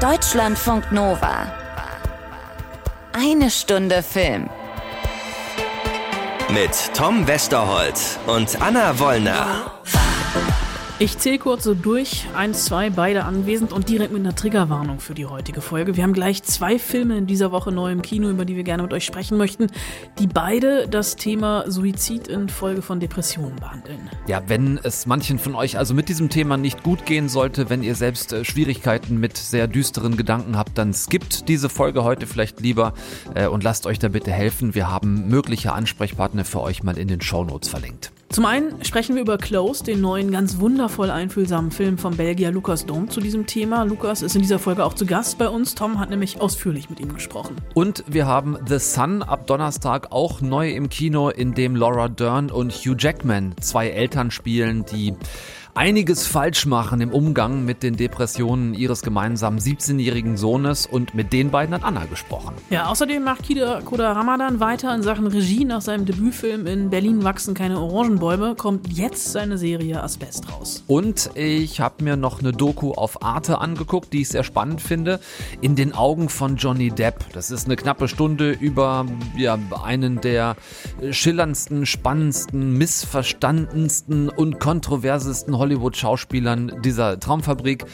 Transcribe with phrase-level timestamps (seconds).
[0.00, 1.50] Deutschlandfunk Nova.
[3.14, 4.50] Eine Stunde Film.
[6.50, 9.75] Mit Tom Westerholt und Anna Wollner.
[10.98, 12.24] Ich zähle kurz so durch.
[12.34, 15.94] Eins, zwei, beide anwesend und direkt mit einer Triggerwarnung für die heutige Folge.
[15.94, 18.82] Wir haben gleich zwei Filme in dieser Woche neu im Kino, über die wir gerne
[18.82, 19.66] mit euch sprechen möchten,
[20.18, 24.08] die beide das Thema Suizid in Folge von Depressionen behandeln.
[24.26, 27.82] Ja, wenn es manchen von euch also mit diesem Thema nicht gut gehen sollte, wenn
[27.82, 32.62] ihr selbst äh, Schwierigkeiten mit sehr düsteren Gedanken habt, dann skippt diese Folge heute vielleicht
[32.62, 32.94] lieber
[33.34, 34.74] äh, und lasst euch da bitte helfen.
[34.74, 38.12] Wir haben mögliche Ansprechpartner für euch mal in den Shownotes verlinkt.
[38.28, 42.84] Zum einen sprechen wir über Close, den neuen, ganz wundervoll einfühlsamen Film vom Belgier Lukas
[42.84, 43.84] Dom zu diesem Thema.
[43.84, 45.74] Lukas ist in dieser Folge auch zu Gast bei uns.
[45.74, 47.56] Tom hat nämlich ausführlich mit ihm gesprochen.
[47.74, 52.50] Und wir haben The Sun ab Donnerstag auch neu im Kino, in dem Laura Dern
[52.50, 55.14] und Hugh Jackman zwei Eltern spielen, die
[55.76, 61.50] einiges falsch machen im Umgang mit den Depressionen ihres gemeinsamen 17-jährigen Sohnes und mit den
[61.50, 62.54] beiden hat Anna gesprochen.
[62.70, 65.64] Ja, außerdem macht Kida Koda Ramadan weiter in Sachen Regie.
[65.66, 70.82] Nach seinem Debütfilm in Berlin wachsen keine Orangenbäume kommt jetzt seine Serie Asbest raus.
[70.86, 75.20] Und ich habe mir noch eine Doku auf Arte angeguckt, die ich sehr spannend finde.
[75.60, 77.32] In den Augen von Johnny Depp.
[77.34, 79.04] Das ist eine knappe Stunde über
[79.36, 80.56] ja, einen der
[81.10, 87.84] schillerndsten, spannendsten, missverstandensten und kontroversesten Hollywood-Schauspielern dieser Traumfabrik.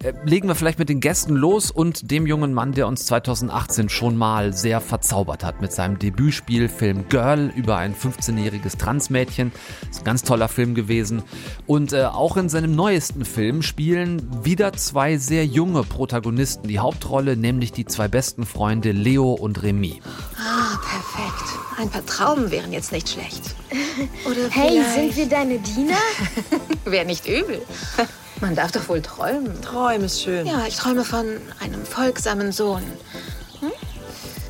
[0.00, 3.88] Äh, legen wir vielleicht mit den Gästen los und dem jungen Mann, der uns 2018
[3.88, 9.50] schon mal sehr verzaubert hat mit seinem Debütspielfilm Girl über ein 15-jähriges Transmädchen.
[9.90, 11.24] Ist ein ganz toller Film gewesen.
[11.66, 17.36] Und äh, auch in seinem neuesten Film spielen wieder zwei sehr junge Protagonisten die Hauptrolle,
[17.36, 20.00] nämlich die zwei besten Freunde Leo und Remy.
[20.36, 21.58] Ah, perfekt.
[21.76, 23.56] Ein paar Trauben wären jetzt nicht schlecht.
[24.24, 25.96] Oder hey, sind wir deine Diener?
[26.84, 27.62] Wäre nicht übel.
[28.40, 29.60] Man darf doch wohl träumen.
[29.62, 30.46] Träumen ist schön.
[30.46, 31.26] Ja, ich träume von
[31.60, 32.82] einem folgsamen Sohn.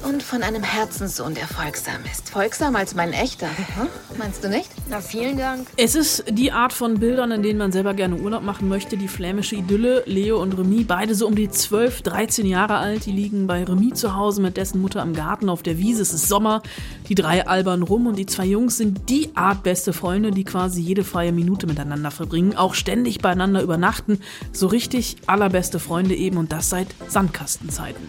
[0.09, 2.31] Und von einem Herzenssohn, der folgsam ist.
[2.31, 3.47] Folgsam als mein echter.
[3.47, 3.89] Hm?
[4.17, 4.71] Meinst du nicht?
[4.89, 5.69] Na, vielen Dank.
[5.77, 8.97] Es ist die Art von Bildern, in denen man selber gerne Urlaub machen möchte.
[8.97, 13.05] Die flämische Idylle, Leo und Remy, beide so um die 12, 13 Jahre alt.
[13.05, 16.01] Die liegen bei Remy zu Hause mit dessen Mutter am Garten auf der Wiese.
[16.01, 16.63] Es ist Sommer.
[17.11, 20.81] Die drei albern rum und die zwei Jungs sind die Art beste Freunde, die quasi
[20.81, 24.21] jede freie Minute miteinander verbringen, auch ständig beieinander übernachten.
[24.53, 28.09] So richtig allerbeste Freunde eben und das seit Sandkastenzeiten.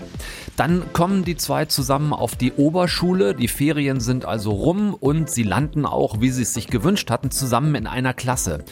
[0.60, 3.34] Dann kommen die zwei zusammen auf die Oberschule.
[3.34, 7.32] Die Ferien sind also rum und sie landen auch, wie sie es sich gewünscht hatten,
[7.32, 8.66] zusammen in einer Klasse.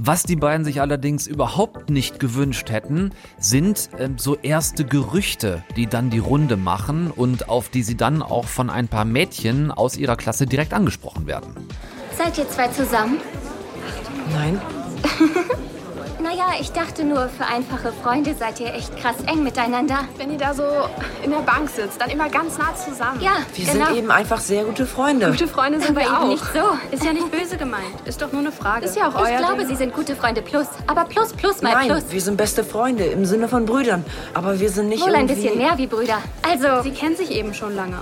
[0.00, 5.88] Was die beiden sich allerdings überhaupt nicht gewünscht hätten, sind äh, so erste Gerüchte, die
[5.88, 9.96] dann die Runde machen und auf die sie dann auch von ein paar Mädchen aus
[9.96, 11.56] ihrer Klasse direkt angesprochen werden.
[12.16, 13.16] Seid ihr zwei zusammen?
[14.32, 14.60] Nein.
[16.22, 20.04] Naja, ich dachte nur, für einfache Freunde seid ihr echt krass eng miteinander.
[20.16, 20.62] Wenn ihr da so
[21.24, 23.20] in der Bank sitzt, dann immer ganz nah zusammen.
[23.20, 23.86] Ja, Wir genau.
[23.86, 25.30] sind eben einfach sehr gute Freunde.
[25.30, 26.28] Gute Freunde sind Aber wir auch.
[26.28, 26.60] nicht so.
[26.94, 27.82] Ist ja nicht böse gemeint.
[28.04, 28.84] Ist doch nur eine Frage.
[28.86, 29.68] Ist ja auch Ich euer glaube, Ding.
[29.68, 30.66] sie sind gute Freunde plus.
[30.86, 32.04] Aber plus plus mal Nein, plus.
[32.10, 34.04] wir sind beste Freunde im Sinne von Brüdern.
[34.34, 35.42] Aber wir sind nicht Wohl ein irgendwie...
[35.42, 36.18] bisschen mehr wie Brüder.
[36.48, 37.96] Also, Sie kennen sich eben schon lange.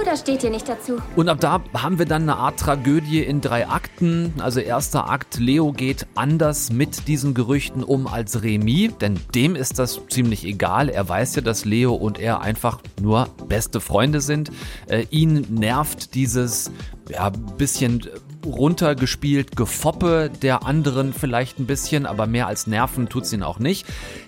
[0.00, 0.98] Oder steht ihr nicht dazu?
[1.16, 4.34] Und ab da haben wir dann eine Art Tragödie in drei Akten.
[4.38, 9.78] Also erster Akt, Leo geht anders mit diesen Gerüchten um als Remy, denn dem ist
[9.78, 10.88] das ziemlich egal.
[10.88, 14.50] Er weiß ja, dass Leo und er einfach nur beste Freunde sind.
[14.86, 16.70] Äh, ihn nervt dieses
[17.08, 18.02] ja, bisschen
[18.44, 23.86] runtergespielt Gefoppe der anderen vielleicht ein bisschen, aber mehr als Nerven tut's ihn auch nicht.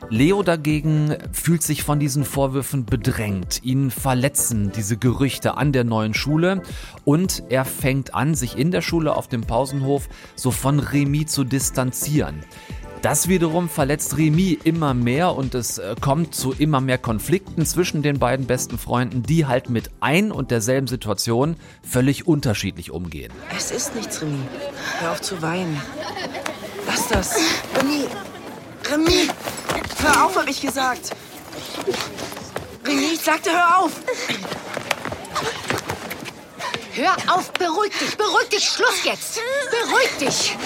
[0.08, 3.60] Leo dagegen fühlt sich von diesen Vorwürfen bedrängt.
[3.62, 6.62] Ihn verletzen diese Gerüchte an der neuen Schule
[7.04, 11.44] und er fängt an, sich in der Schule auf dem Pausenhof so von Remy zu
[11.44, 12.40] distanzieren.
[13.02, 18.02] Das wiederum verletzt Remy immer mehr und es äh, kommt zu immer mehr Konflikten zwischen
[18.02, 23.32] den beiden besten Freunden, die halt mit ein und derselben Situation völlig unterschiedlich umgehen.
[23.56, 24.38] Es ist nichts, Remy.
[25.00, 25.80] Hör auf zu weinen.
[26.86, 27.36] Lass das.
[27.76, 28.04] Remy!
[28.90, 29.28] Remy!
[30.02, 31.12] Hör auf, hab ich gesagt.
[32.84, 33.92] Remy, ich sagte, hör auf!
[36.92, 39.40] Hör auf, beruhig dich, beruhig dich, Schluss jetzt.
[39.70, 40.56] Beruhig dich.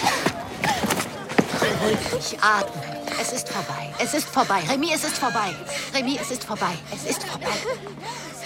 [1.65, 2.83] Dich, atmen.
[3.19, 4.61] Es ist vorbei, es ist vorbei.
[4.71, 5.55] Remy, es ist vorbei.
[5.95, 7.47] Remy, es ist vorbei, es ist vorbei.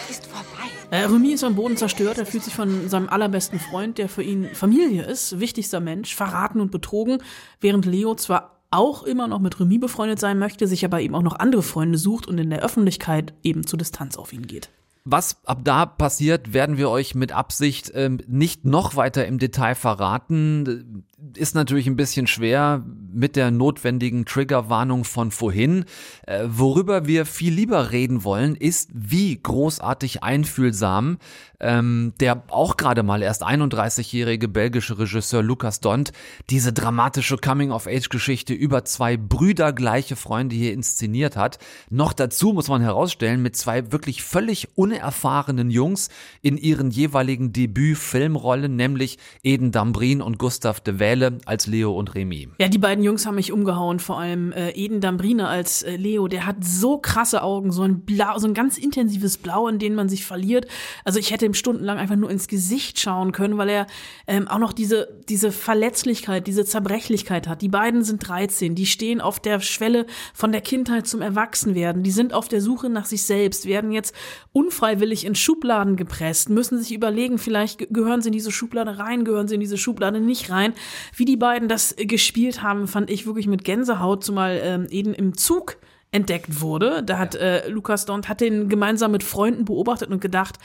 [0.08, 0.68] Es ist vorbei.
[0.90, 2.18] Äh, Remy ist am Boden zerstört.
[2.18, 6.60] Er fühlt sich von seinem allerbesten Freund, der für ihn Familie ist, wichtigster Mensch, verraten
[6.60, 7.18] und betrogen,
[7.60, 11.22] während Leo zwar auch immer noch mit Remy befreundet sein möchte, sich aber eben auch
[11.22, 14.70] noch andere Freunde sucht und in der Öffentlichkeit eben zur Distanz auf ihn geht.
[15.04, 19.74] Was ab da passiert, werden wir euch mit Absicht ähm, nicht noch weiter im Detail
[19.74, 21.06] verraten.
[21.34, 25.84] Ist natürlich ein bisschen schwer mit der notwendigen Triggerwarnung von vorhin.
[26.26, 31.18] Äh, worüber wir viel lieber reden wollen, ist, wie großartig einfühlsam
[31.60, 36.12] ähm, der auch gerade mal erst 31-jährige belgische Regisseur Lukas Dont
[36.50, 41.58] diese dramatische Coming-of-Age-Geschichte über zwei brüdergleiche Freunde hier inszeniert hat.
[41.90, 46.10] Noch dazu muss man herausstellen, mit zwei wirklich völlig unerfahrenen Jungs
[46.42, 52.50] in ihren jeweiligen Debüt-Filmrollen, nämlich Eden Dambrin und Gustav de Wähle als Leo und Remy.
[52.58, 56.28] Ja, die beiden Jungs haben mich umgehauen, vor allem äh, Eden Dambrine als äh, Leo,
[56.28, 59.94] der hat so krasse Augen, so ein Blau, so ein ganz intensives Blau, in dem
[59.94, 60.66] man sich verliert.
[61.04, 63.86] Also ich hätte ihm stundenlang einfach nur ins Gesicht schauen können, weil er
[64.26, 67.62] ähm, auch noch diese, diese Verletzlichkeit, diese Zerbrechlichkeit hat.
[67.62, 72.10] Die beiden sind 13, die stehen auf der Schwelle von der Kindheit zum Erwachsenwerden, die
[72.10, 74.14] sind auf der Suche nach sich selbst, werden jetzt
[74.52, 79.48] unfreiwillig in Schubladen gepresst, müssen sich überlegen, vielleicht gehören sie in diese Schublade rein, gehören
[79.48, 80.74] sie in diese Schublade nicht rein.
[81.14, 85.36] Wie die beiden das gespielt haben, fand ich wirklich mit Gänsehaut, zumal ähm, eben im
[85.36, 85.76] Zug
[86.10, 87.02] entdeckt wurde.
[87.02, 90.58] Da hat äh, Lukas Dont hat den gemeinsam mit Freunden beobachtet und gedacht,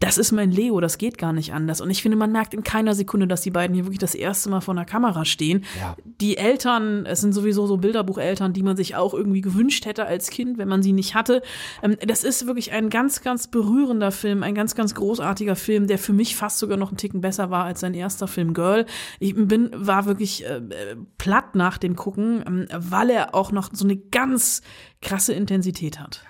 [0.00, 1.80] das ist mein Leo, das geht gar nicht anders.
[1.80, 4.50] Und ich finde, man merkt in keiner Sekunde, dass die beiden hier wirklich das erste
[4.50, 5.64] Mal vor einer Kamera stehen.
[5.78, 5.96] Ja.
[6.20, 10.30] Die Eltern, es sind sowieso so Bilderbucheltern, die man sich auch irgendwie gewünscht hätte als
[10.30, 11.42] Kind, wenn man sie nicht hatte.
[11.82, 15.98] Ähm, das ist wirklich ein ganz, ganz berührender Film, ein ganz, ganz großartiger Film, der
[15.98, 18.86] für mich fast sogar noch einen Ticken besser war als sein erster Film Girl.
[19.18, 20.60] Ich bin, war wirklich äh,
[21.18, 24.62] platt nach dem Gucken, ähm, weil er auch noch so eine ganz
[25.06, 26.20] krasse Intensität hat.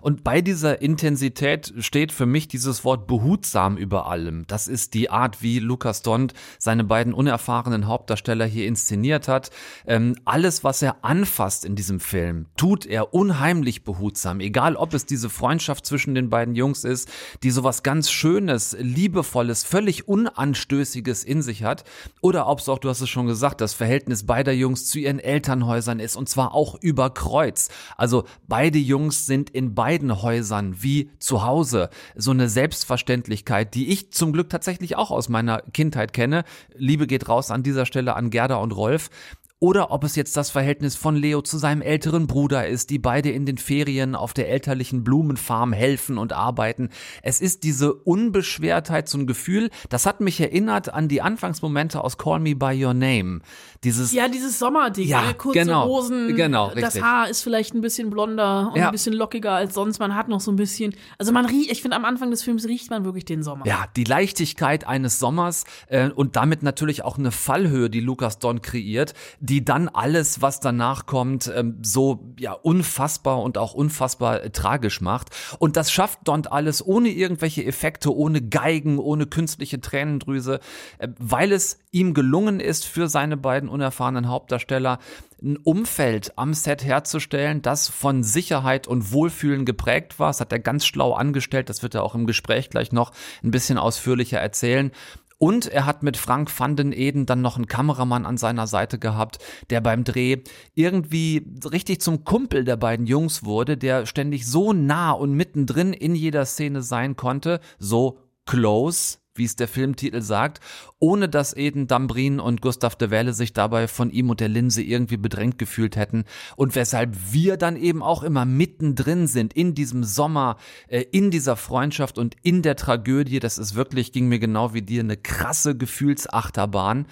[0.00, 4.44] Und bei dieser Intensität steht für mich dieses Wort behutsam über allem.
[4.46, 9.50] Das ist die Art, wie Lukas Dont seine beiden unerfahrenen Hauptdarsteller hier inszeniert hat.
[9.86, 14.40] Ähm, alles, was er anfasst in diesem Film, tut er unheimlich behutsam.
[14.40, 17.10] Egal, ob es diese Freundschaft zwischen den beiden Jungs ist,
[17.42, 21.84] die sowas ganz Schönes, Liebevolles, völlig Unanstößiges in sich hat.
[22.20, 25.18] Oder ob es auch, du hast es schon gesagt, das Verhältnis beider Jungs zu ihren
[25.18, 26.16] Elternhäusern ist.
[26.16, 27.68] Und zwar auch über Kreuz.
[27.96, 31.90] Also beide Jungs sind in in beiden Häusern wie zu Hause.
[32.14, 36.44] So eine Selbstverständlichkeit, die ich zum Glück tatsächlich auch aus meiner Kindheit kenne.
[36.76, 39.10] Liebe geht raus an dieser Stelle an Gerda und Rolf
[39.58, 43.30] oder ob es jetzt das Verhältnis von Leo zu seinem älteren Bruder ist, die beide
[43.30, 46.90] in den Ferien auf der elterlichen Blumenfarm helfen und arbeiten.
[47.22, 52.18] Es ist diese Unbeschwertheit, so ein Gefühl, das hat mich erinnert an die Anfangsmomente aus
[52.18, 53.40] Call Me By Your Name.
[53.82, 57.02] Dieses ja, dieses Sommerding, ja, kurze genau, Hosen, genau, das richtig.
[57.02, 58.86] Haar ist vielleicht ein bisschen blonder und Ja.
[58.86, 59.98] ein bisschen lockiger als sonst.
[60.00, 62.66] Man hat noch so ein bisschen, also man riecht, ich finde am Anfang des Films
[62.66, 63.66] riecht man wirklich den Sommer.
[63.66, 68.60] Ja, die Leichtigkeit eines Sommers äh, und damit natürlich auch eine Fallhöhe, die Lukas Don
[68.60, 69.14] kreiert,
[69.46, 75.00] die dann alles, was danach kommt, ähm, so ja unfassbar und auch unfassbar äh, tragisch
[75.00, 75.30] macht.
[75.58, 80.60] Und das schafft Don alles ohne irgendwelche Effekte, ohne Geigen, ohne künstliche Tränendrüse,
[80.98, 84.98] äh, weil es ihm gelungen ist, für seine beiden unerfahrenen Hauptdarsteller
[85.42, 90.30] ein Umfeld am Set herzustellen, das von Sicherheit und Wohlfühlen geprägt war.
[90.30, 91.68] Das hat er ganz schlau angestellt.
[91.68, 93.12] Das wird er auch im Gespräch gleich noch
[93.44, 94.90] ein bisschen ausführlicher erzählen.
[95.38, 98.98] Und er hat mit Frank van den Eden dann noch einen Kameramann an seiner Seite
[98.98, 99.38] gehabt,
[99.68, 100.38] der beim Dreh
[100.74, 106.14] irgendwie richtig zum Kumpel der beiden Jungs wurde, der ständig so nah und mittendrin in
[106.14, 110.60] jeder Szene sein konnte, so close, wie es der Filmtitel sagt,
[110.98, 114.82] ohne dass Eden Dambrin und Gustav de Welle sich dabei von ihm und der Linse
[114.82, 116.24] irgendwie bedrängt gefühlt hätten
[116.56, 120.56] und weshalb wir dann eben auch immer mittendrin sind in diesem Sommer,
[120.88, 123.40] äh, in dieser Freundschaft und in der Tragödie.
[123.40, 127.06] Das ist wirklich, ging mir genau wie dir, eine krasse Gefühlsachterbahn.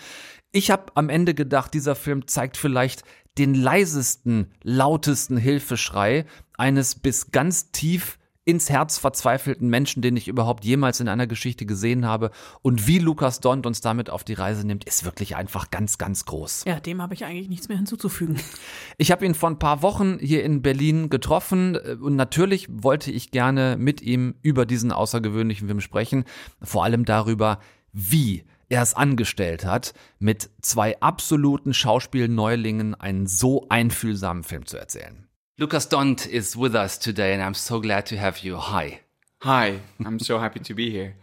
[0.52, 3.02] Ich habe am Ende gedacht, dieser Film zeigt vielleicht
[3.38, 6.26] den leisesten, lautesten Hilfeschrei
[6.56, 11.64] eines bis ganz tief ins Herz verzweifelten Menschen, den ich überhaupt jemals in einer Geschichte
[11.64, 12.30] gesehen habe.
[12.62, 16.26] Und wie Lukas Dont uns damit auf die Reise nimmt, ist wirklich einfach ganz, ganz
[16.26, 16.64] groß.
[16.66, 18.36] Ja, dem habe ich eigentlich nichts mehr hinzuzufügen.
[18.96, 23.10] Ich habe ihn vor ein paar Wochen hier in Berlin getroffen äh, und natürlich wollte
[23.10, 26.24] ich gerne mit ihm über diesen außergewöhnlichen Film sprechen.
[26.62, 27.58] Vor allem darüber,
[27.92, 35.26] wie er es angestellt hat, mit zwei absoluten Schauspielneulingen einen so einfühlsamen Film zu erzählen.
[35.56, 38.56] Lucas Dont is with us today and I'm so glad to have you.
[38.56, 39.02] Hi.
[39.42, 41.14] Hi, I'm so happy to be here.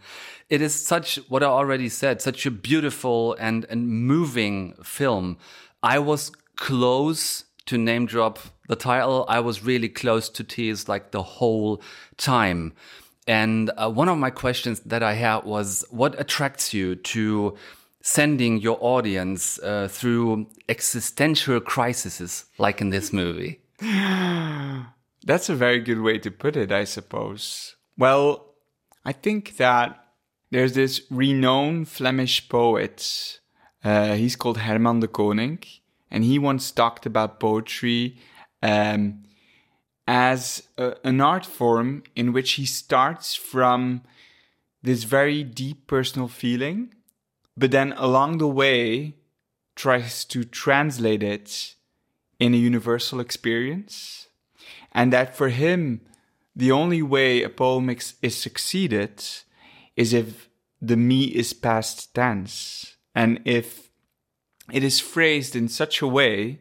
[0.48, 5.36] It is such what I already said, such a beautiful and and moving film.
[5.82, 9.26] I was close to name drop the title.
[9.28, 11.82] I was really close to tears like the whole
[12.16, 12.72] time.
[13.26, 17.54] And uh, one of my questions that I had was, what attracts you to
[18.00, 23.61] sending your audience uh, through existential crises like in this movie?
[25.24, 27.76] That's a very good way to put it, I suppose.
[27.96, 28.54] Well,
[29.04, 30.04] I think that
[30.50, 33.40] there's this renowned Flemish poet.
[33.84, 35.60] Uh, he's called Herman de Koning,
[36.10, 38.18] and he once talked about poetry
[38.62, 39.22] um,
[40.06, 44.02] as a, an art form in which he starts from
[44.82, 46.94] this very deep personal feeling,
[47.56, 49.14] but then along the way
[49.74, 51.76] tries to translate it
[52.42, 54.26] in a universal experience.
[54.90, 56.00] And that for him,
[56.56, 59.22] the only way a poem is, succeeded
[59.96, 60.48] is if
[60.80, 63.90] the me is past tense and if
[64.72, 66.58] it is phrased in such a way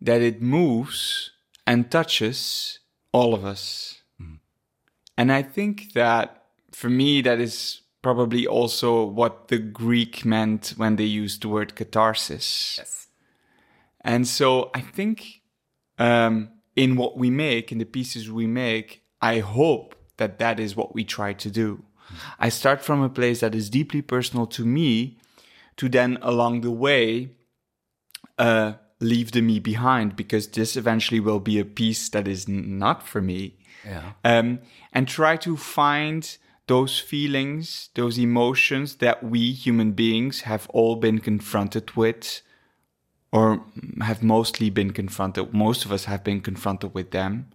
[0.00, 1.32] that it moves
[1.66, 2.78] and touches
[3.10, 4.02] all of us.
[4.22, 4.36] Mm-hmm.
[5.18, 10.94] And I think that for me, that is probably also what the Greek meant when
[10.94, 12.76] they used the word catharsis.
[12.78, 12.99] Yes.
[14.02, 15.42] And so I think
[15.98, 20.76] um, in what we make, in the pieces we make, I hope that that is
[20.76, 21.84] what we try to do.
[22.38, 25.18] I start from a place that is deeply personal to me
[25.76, 27.30] to then along the way
[28.38, 33.06] uh, leave the me behind because this eventually will be a piece that is not
[33.06, 33.58] for me.
[33.84, 34.12] Yeah.
[34.24, 34.60] Um,
[34.92, 41.18] and try to find those feelings, those emotions that we human beings have all been
[41.18, 42.42] confronted with,
[43.32, 43.62] or
[44.00, 45.52] have mostly been confronted.
[45.54, 47.50] Most of us have been confronted with them,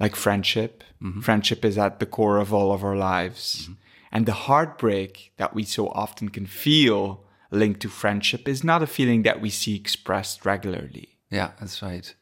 [0.00, 0.82] like friendship.
[1.20, 3.68] Friendship is at the core of all of our lives.
[4.10, 8.86] And the heartbreak that we so often can feel linked to friendship is not a
[8.86, 11.16] feeling that we see expressed regularly.
[11.30, 12.14] Yeah, that's right.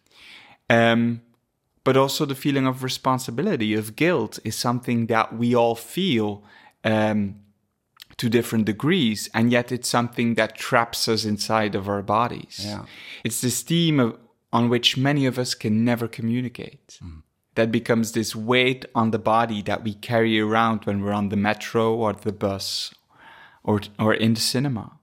[0.68, 1.22] Um,
[1.82, 6.44] but also the feeling of responsibility, of guilt, is something that we all feel
[6.84, 7.36] um,
[8.20, 12.60] to different degrees, and yet it's something that traps us inside of our bodies.
[12.62, 12.84] Yeah.
[13.24, 14.18] It's this theme of,
[14.52, 16.98] on which many of us can never communicate.
[17.02, 17.22] Mm.
[17.54, 21.36] That becomes this weight on the body that we carry around when we're on the
[21.36, 22.94] metro or the bus
[23.64, 24.99] or, or in the cinema.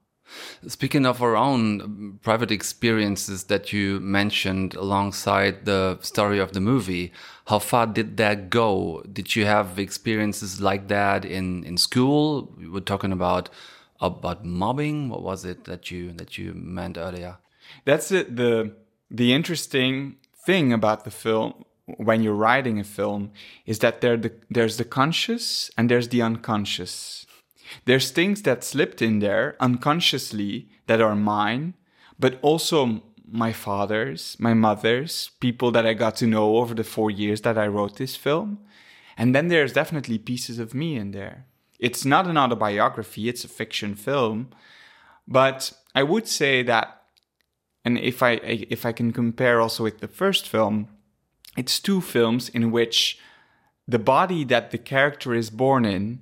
[0.66, 6.60] Speaking of our own um, private experiences that you mentioned alongside the story of the
[6.60, 7.12] movie,
[7.46, 9.02] how far did that go?
[9.12, 12.52] Did you have experiences like that in, in school?
[12.56, 13.48] We were talking about
[14.00, 15.08] about mobbing.
[15.08, 17.38] What was it that you that you meant earlier?
[17.84, 18.36] That's it.
[18.36, 18.74] The
[19.10, 20.16] the interesting
[20.46, 21.64] thing about the film
[21.96, 23.32] when you're writing a film
[23.66, 27.26] is that there the, there's the conscious and there's the unconscious.
[27.84, 31.74] There's things that slipped in there unconsciously that are mine,
[32.18, 37.10] but also my father's, my mother's, people that I got to know over the four
[37.10, 38.58] years that I wrote this film.
[39.16, 41.46] And then there's definitely pieces of me in there.
[41.78, 44.48] It's not an autobiography, it's a fiction film.
[45.26, 47.02] But I would say that,
[47.84, 50.88] and if I if I can compare also with the first film,
[51.56, 53.18] it's two films in which
[53.86, 56.20] the body that the character is born in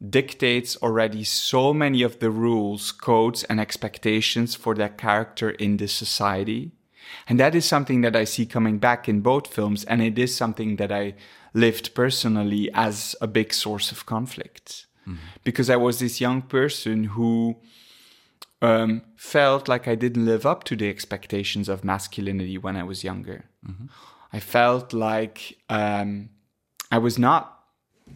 [0.00, 5.92] dictates already so many of the rules, codes, and expectations for that character in this
[5.92, 6.72] society.
[7.28, 10.34] And that is something that I see coming back in both films, and it is
[10.34, 11.14] something that I
[11.54, 14.86] lived personally as a big source of conflict.
[15.44, 17.56] Because I was this young person who
[18.60, 23.04] um, felt like I didn't live up to the expectations of masculinity when I was
[23.04, 23.44] younger.
[24.32, 26.30] I felt like um,
[26.90, 27.55] I was not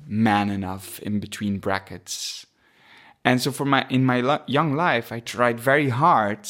[0.07, 2.47] man enough in between brackets.
[3.25, 6.49] And so for my in my li- young life, I tried very hard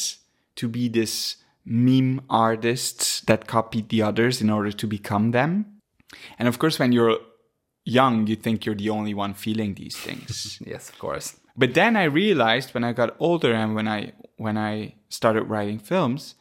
[0.55, 5.79] to be this meme artist that copied the others in order to become them.
[6.39, 7.19] And of course, when you're
[7.85, 10.59] young, you think you're the only one feeling these things.
[10.65, 11.37] Yes, of course.
[11.57, 15.79] But then I realized when I got older and when I when I started writing
[15.79, 16.35] films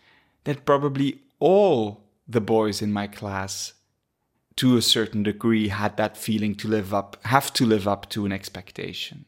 [0.44, 3.74] that probably all the boys in my class
[4.60, 8.18] to a certain degree had that feeling to live up have to live up to
[8.26, 9.18] an expectation.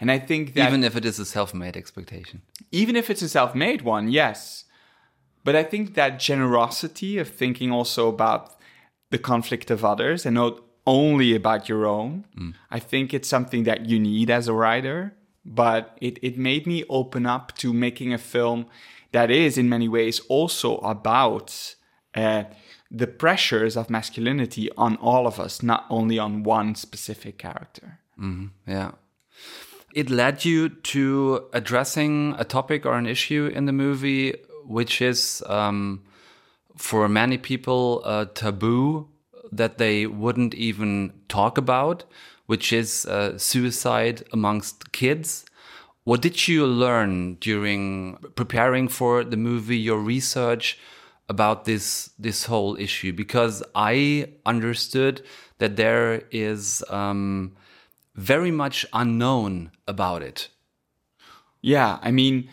[0.00, 2.36] And I think that Even if it is a self-made expectation.
[2.82, 4.64] even if it's a self-made one, yes.
[5.44, 8.42] But I think that generosity of thinking also about
[9.12, 10.54] the conflict of others and not
[10.86, 12.10] only about your own,
[12.76, 14.98] I think it's something that you need as a writer.
[15.62, 18.66] But it, it made me open up to making a film
[19.12, 21.76] that is in many ways also about
[22.14, 22.44] uh,
[22.90, 27.98] the pressures of masculinity on all of us, not only on one specific character.
[28.66, 28.92] Yeah.
[29.94, 35.42] It led you to addressing a topic or an issue in the movie, which is
[35.46, 36.02] um,
[36.76, 39.08] for many people a taboo
[39.50, 42.04] that they wouldn't even talk about,
[42.46, 45.44] which is uh, suicide amongst kids.
[46.04, 50.78] What did you learn during preparing for the movie, your research
[51.28, 53.12] about this this whole issue?
[53.12, 55.22] Because I understood
[55.58, 57.56] that there is um,
[58.14, 60.48] very much unknown about it.
[61.62, 62.50] Yeah, I mean,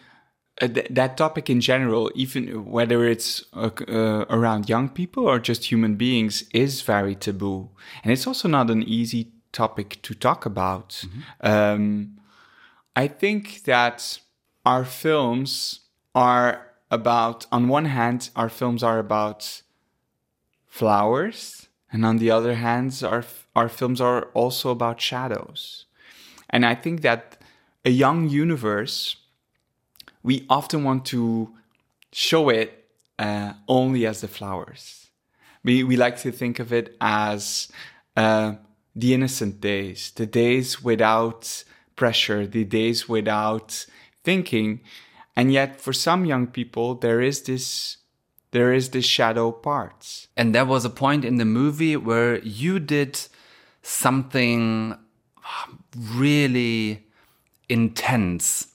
[0.62, 5.40] uh, th- that topic in general, even whether it's uh, uh, around young people or
[5.40, 7.70] just human beings, is very taboo.
[8.04, 11.04] And it's also not an easy topic to talk about.
[11.42, 12.18] Um,
[12.96, 14.20] I think that
[14.66, 15.82] our films
[16.16, 19.64] are about, on one hand, our films are about
[20.68, 23.24] flowers, and on the other hand, our
[23.56, 25.86] our films are also about shadows.
[26.50, 27.42] And I think that
[27.86, 29.18] a young universe,
[30.24, 31.50] we often want to
[32.12, 32.70] show it
[33.20, 35.10] uh, only as the flowers.
[35.64, 37.72] We we like to think of it as
[38.16, 38.54] uh,
[38.96, 41.64] the innocent days, the days without
[41.96, 43.86] pressure, the days without
[44.24, 44.82] thinking.
[45.36, 47.98] And yet, for some young people, there is this
[48.52, 50.28] there is this shadow part.
[50.38, 53.20] And there was a point in the movie where you did
[53.82, 54.96] something
[56.14, 57.04] really
[57.68, 58.68] intense,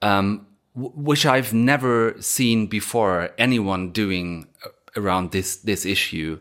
[0.00, 6.38] um, which I've never seen before anyone doing uh, around this this issue.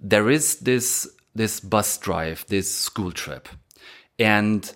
[0.00, 3.48] There is this this bus drive, this school trip,
[4.18, 4.72] and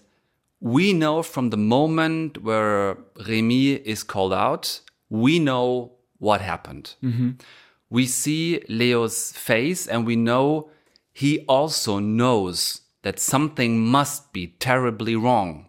[0.61, 2.97] we know from the moment where
[3.29, 6.95] Remy is called out, we know what happened.
[7.03, 7.31] Mm-hmm.
[7.91, 10.71] We see Leo's face and we know
[11.13, 15.67] he also knows that something must be terribly wrong.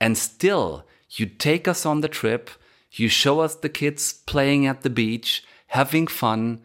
[0.00, 2.50] And still, you take us on the trip,
[2.92, 6.60] you show us the kids playing at the beach, having fun,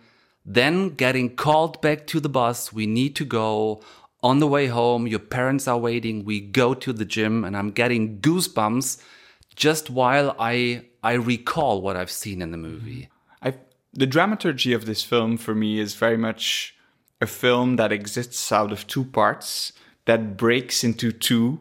[0.46, 2.74] then getting called back to the bus.
[2.74, 3.82] We need to go.
[4.24, 6.24] On the way home, your parents are waiting.
[6.24, 9.03] We go to the gym and I'm getting goosebumps
[9.56, 13.10] just while I, I recall what I've seen in the movie.
[13.42, 13.56] I
[13.92, 16.75] the dramaturgy of this film for me is very much
[17.22, 19.74] a film that exists out of two parts
[20.06, 21.60] that breaks into two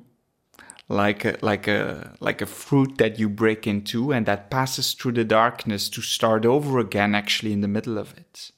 [0.89, 5.13] like a like a like a fruit that you break into and that passes through
[5.13, 8.51] the darkness to start over again actually in the middle of it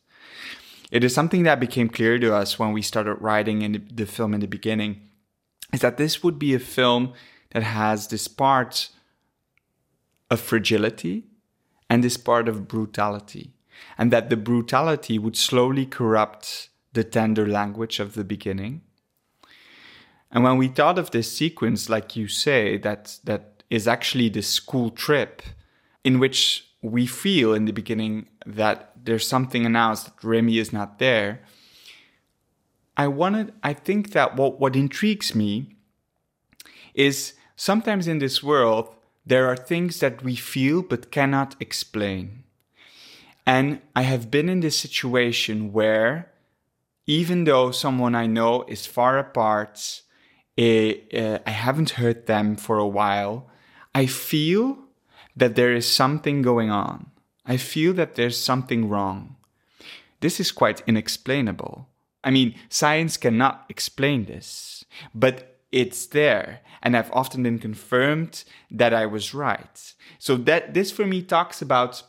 [0.94, 4.32] it is something that became clear to us when we started writing in the, film
[4.32, 5.00] in the beginning
[5.72, 7.12] is that this would be a film
[7.50, 8.90] that has this part
[10.30, 11.24] of fragility
[11.90, 13.54] and this part of brutality
[13.98, 18.80] and that the brutality would slowly corrupt the tender language of the beginning.
[20.30, 24.42] And when we thought of this sequence, like you say, that that is actually the
[24.42, 25.42] school trip,
[26.04, 30.99] in which we feel in the beginning that there's something announced that Remy is not
[30.99, 31.40] there.
[32.97, 33.53] I wanted.
[33.62, 35.77] I think that what what intrigues me
[36.95, 38.95] is sometimes in this world
[39.27, 42.45] there are things that we feel but cannot explain.
[43.47, 46.31] And I have been in this situation where,
[47.07, 50.03] even though someone I know is far apart,
[50.57, 53.51] eh, uh, I haven't heard them for a while,
[53.95, 54.79] I feel
[55.37, 57.11] that there is something going on.
[57.46, 59.37] I feel that there's something wrong.
[60.20, 61.88] This is quite inexplainable.
[62.22, 66.61] I mean, science cannot explain this, but it's there.
[66.83, 69.94] And I've often been confirmed that I was right.
[70.18, 72.02] So that this for me talks about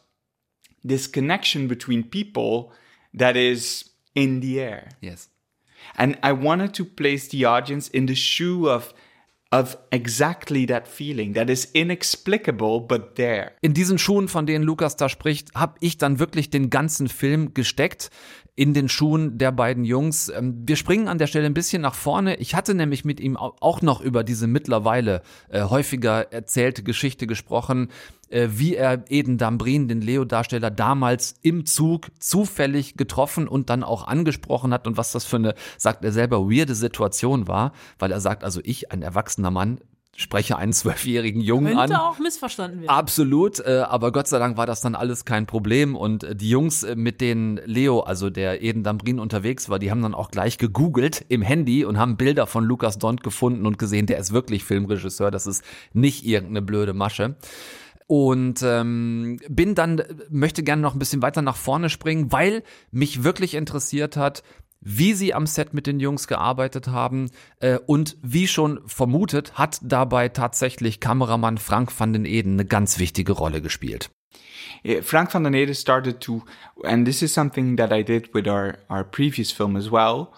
[0.84, 2.71] this connection between people
[3.13, 4.89] that is in the air.
[5.02, 5.30] Yes.
[5.98, 8.93] And I wanted to place the audience in the shoe of
[9.56, 13.54] of exactly that feeling that is inexplicable but there.
[13.62, 17.54] In diesen Schuhen, von denen Lukas da spricht, habe ich dann wirklich den ganzen Film
[17.54, 18.10] gesteckt
[18.58, 20.30] in den Schuhen der beiden Jungs.
[20.30, 22.36] Ähm, Wir springen an der Stelle ein bisschen nach vorne.
[22.38, 27.28] Ich hatte nämlich mit ihm au- auch noch über diese mittlerweile äh, häufiger erzählte Geschichte
[27.28, 27.89] gesprochen,
[28.30, 34.08] äh, wie er Eden Dambrin, den Leo-Darsteller, damals im Zug zufällig getroffen und dann auch
[34.08, 38.22] angesprochen hat und was das für eine, sagt er selber, weirde Situation war, weil er
[38.22, 39.80] sagt, also ich, ein erwachsener Mann,
[40.15, 41.89] spreche einen zwölfjährigen Jungen an.
[41.89, 42.89] Könnte auch missverstanden werden.
[42.89, 46.49] Absolut, äh, aber Gott sei Dank war das dann alles kein Problem und äh, die
[46.49, 50.32] Jungs, äh, mit denen Leo, also der Eden Dambrin unterwegs war, die haben dann auch
[50.32, 54.32] gleich gegoogelt im Handy und haben Bilder von Lukas Dont gefunden und gesehen, der ist
[54.32, 57.36] wirklich Filmregisseur, das ist nicht irgendeine blöde Masche.
[58.08, 63.23] Und ähm, bin dann, möchte gerne noch ein bisschen weiter nach vorne springen, weil mich
[63.23, 64.43] wirklich interessiert hat,
[64.86, 69.80] wie sie am Set mit den Jungs gearbeitet haben äh, und wie schon vermutet, hat
[69.82, 74.12] dabei tatsächlich Kameramann Frank van den Eden eine ganz wichtige Rolle gespielt.
[74.86, 76.43] Yeah, Frank van den Ede started to,
[76.84, 80.32] and this is something that I did with our, our previous film as well,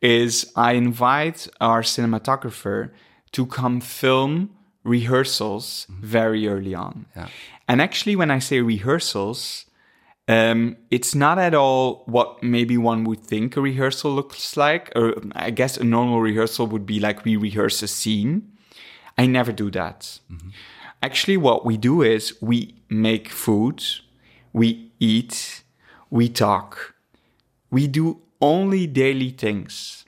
[0.00, 2.90] is I invite our cinematographer
[3.32, 4.50] to come film
[4.84, 7.06] rehearsals very early on.
[7.14, 7.28] Yeah.
[7.68, 9.66] And actually, when I say rehearsals,
[10.26, 14.90] Um, it's not at all what maybe one would think a rehearsal looks like.
[14.96, 18.50] Or I guess a normal rehearsal would be like we rehearse a scene.
[19.18, 20.18] I never do that.
[21.02, 23.84] Actually, what we do is we make food,
[24.52, 25.62] we eat,
[26.10, 26.94] we talk.
[27.70, 30.04] We do only daily things.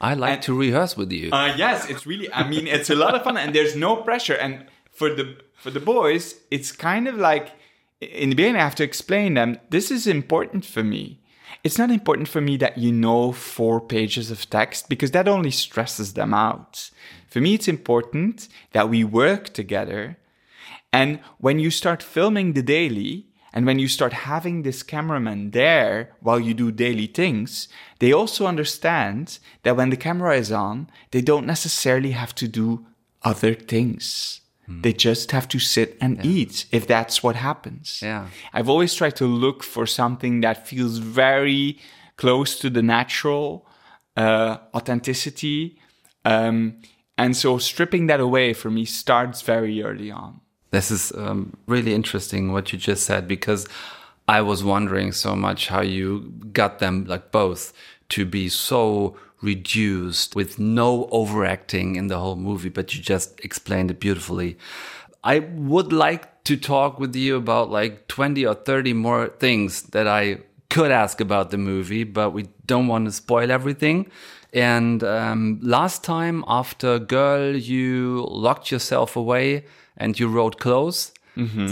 [0.00, 1.30] I like to rehearse with you.
[1.30, 2.32] Uh, yes, it's really.
[2.32, 4.34] I mean, it's a lot of fun, and there's no pressure.
[4.34, 7.52] And for the for the boys, it's kind of like
[8.02, 9.58] in the beginning, I have to explain them.
[9.70, 11.20] This is important for me.
[11.64, 15.52] It's not important for me that you know four pages of text because that only
[15.52, 16.90] stresses them out.
[17.28, 20.18] For me, it's important that we work together.
[20.92, 26.16] And when you start filming the daily, and when you start having this cameraman there
[26.20, 31.20] while you do daily things, they also understand that when the camera is on, they
[31.20, 32.86] don't necessarily have to do
[33.22, 34.41] other things.
[34.68, 38.00] They just have to sit and eat if that's what happens.
[38.02, 38.28] Yeah.
[38.52, 41.78] I've always tried to look for something that feels very
[42.16, 43.66] close to the natural
[44.16, 45.78] uh, authenticity.
[46.24, 46.78] Um,
[47.18, 50.40] and so stripping that away for me starts very early on.
[50.70, 53.66] This is um, really interesting what you just said because
[54.28, 57.72] I was wondering so much how you got them like both
[58.10, 63.90] to be so reduced with no overacting in the whole movie, but you just explained
[63.90, 64.56] it beautifully.
[65.24, 70.08] I would like to talk with you about like 20 or 30 more things that
[70.08, 70.38] I
[70.70, 74.10] could ask about the movie, but we don't want to spoil everything.
[74.52, 79.64] And um, last time after Girl, you locked yourself away
[79.96, 81.12] and you wrote Close.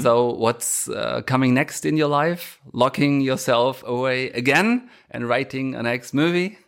[0.03, 2.59] So what's uh, coming next in your life?
[2.73, 6.59] Locking yourself away again and writing a next movie?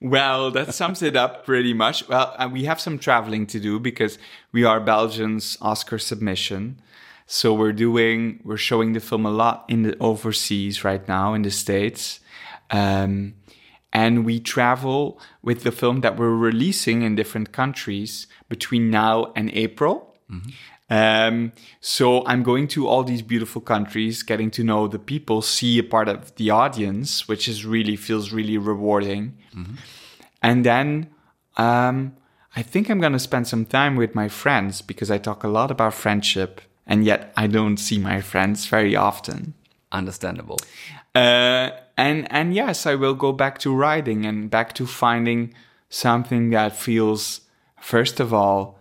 [0.00, 2.08] Well, that sums it up pretty much.
[2.08, 4.18] Well, uh, we have some traveling to do because
[4.50, 6.80] we are Belgians Oscar submission.
[7.26, 11.42] So we're doing, we're showing the film a lot in the overseas right now in
[11.42, 12.20] the States.
[12.70, 13.34] Um,
[13.92, 19.50] and we travel with the film that we're releasing in different countries between now and
[19.50, 20.16] April.
[20.90, 25.78] Um, so I'm going to all these beautiful countries, getting to know the people, see
[25.78, 29.38] a part of the audience, which is really feels really rewarding.
[30.42, 31.08] And then
[31.56, 32.16] um,
[32.56, 35.48] I think I'm going to spend some time with my friends because I talk a
[35.48, 39.54] lot about friendship, and yet I don't see my friends very often.
[39.92, 40.58] Understandable.
[41.14, 45.54] Uh, and and yes, I will go back to writing and back to finding
[45.88, 47.42] something that feels,
[47.80, 48.79] first of all,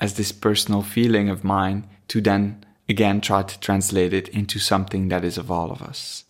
[0.00, 5.08] as this personal feeling of mine, to then again try to translate it into something
[5.08, 6.24] that is of all of us.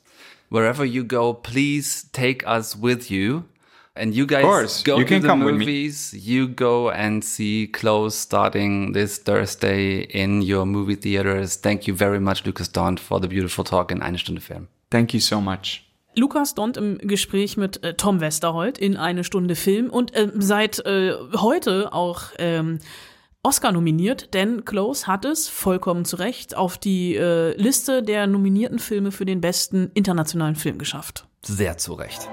[0.48, 3.44] Wherever you go, please take us with you.
[3.96, 5.66] And you guys course, go you to can the come with me.
[5.66, 6.12] movies.
[6.14, 11.56] You go and see Close starting this Thursday in your movie theaters.
[11.56, 14.66] Thank you very much, Lucas Daunt, for the beautiful talk in Eine Stunde Film.
[14.90, 15.82] Thank you so much.
[16.16, 20.84] Lukas Dont im Gespräch mit äh, Tom Westerholt in eine Stunde Film und äh, seit
[20.86, 22.78] äh, heute auch ähm,
[23.44, 28.78] Oscar nominiert, denn Close hat es vollkommen zu Recht auf die äh, Liste der nominierten
[28.78, 31.28] Filme für den besten internationalen Film geschafft.
[31.42, 32.26] Sehr zu Recht.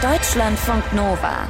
[0.00, 1.48] Deutschlandfunk Nova.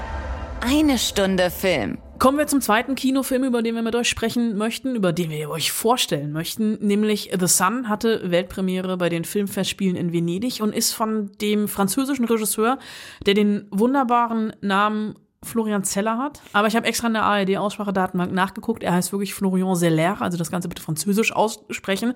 [0.62, 1.98] Eine Stunde Film.
[2.18, 5.50] Kommen wir zum zweiten Kinofilm, über den wir mit euch sprechen möchten, über den wir
[5.50, 10.94] euch vorstellen möchten, nämlich The Sun hatte Weltpremiere bei den Filmfestspielen in Venedig und ist
[10.94, 12.78] von dem französischen Regisseur,
[13.26, 16.42] der den wunderbaren Namen Florian Zeller hat.
[16.52, 18.82] Aber ich habe extra in der ARD-Aussprachedatenbank nachgeguckt.
[18.82, 22.14] Er heißt wirklich Florian Zeller, also das Ganze bitte französisch aussprechen.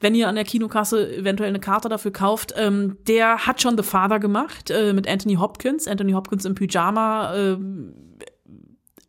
[0.00, 3.82] Wenn ihr an der Kinokasse eventuell eine Karte dafür kauft, ähm, der hat schon The
[3.82, 5.86] Father gemacht äh, mit Anthony Hopkins.
[5.86, 7.34] Anthony Hopkins im Pyjama.
[7.34, 7.56] Äh,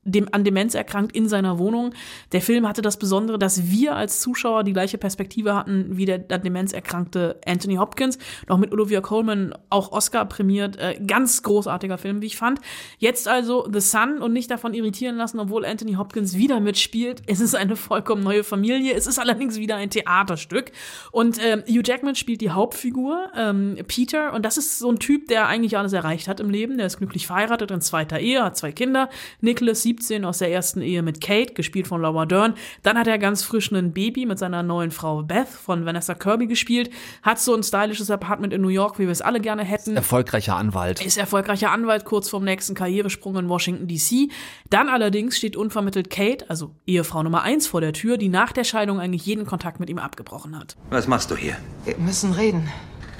[0.05, 1.93] dem, an Demenz erkrankt in seiner Wohnung.
[2.31, 6.25] Der Film hatte das Besondere, dass wir als Zuschauer die gleiche Perspektive hatten wie der
[6.29, 8.17] an Demenz erkrankte Anthony Hopkins.
[8.47, 10.77] Noch mit Olivia Colman auch Oscar prämiert.
[10.77, 12.59] Äh, ganz großartiger Film, wie ich fand.
[12.97, 17.21] Jetzt also The Sun und nicht davon irritieren lassen, obwohl Anthony Hopkins wieder mitspielt.
[17.27, 18.93] Es ist eine vollkommen neue Familie.
[18.93, 20.71] Es ist allerdings wieder ein Theaterstück.
[21.11, 24.33] Und ähm, Hugh Jackman spielt die Hauptfigur, ähm, Peter.
[24.33, 26.77] Und das ist so ein Typ, der eigentlich alles erreicht hat im Leben.
[26.77, 29.09] Der ist glücklich verheiratet in zweiter Ehe, hat zwei Kinder.
[29.41, 32.55] Nicholas 17 aus der ersten Ehe mit Kate, gespielt von Laura Dern.
[32.81, 36.47] Dann hat er ganz frisch ein Baby mit seiner neuen Frau Beth von Vanessa Kirby
[36.47, 36.89] gespielt.
[37.21, 39.95] Hat so ein stylisches Apartment in New York, wie wir es alle gerne hätten.
[39.95, 41.05] Erfolgreicher Anwalt.
[41.05, 44.31] Ist erfolgreicher Anwalt kurz vorm nächsten Karrieresprung in Washington DC.
[44.69, 48.63] Dann allerdings steht unvermittelt Kate, also Ehefrau Nummer eins, vor der Tür, die nach der
[48.63, 50.75] Scheidung eigentlich jeden Kontakt mit ihm abgebrochen hat.
[50.89, 51.55] Was machst du hier?
[51.85, 52.67] Wir müssen reden.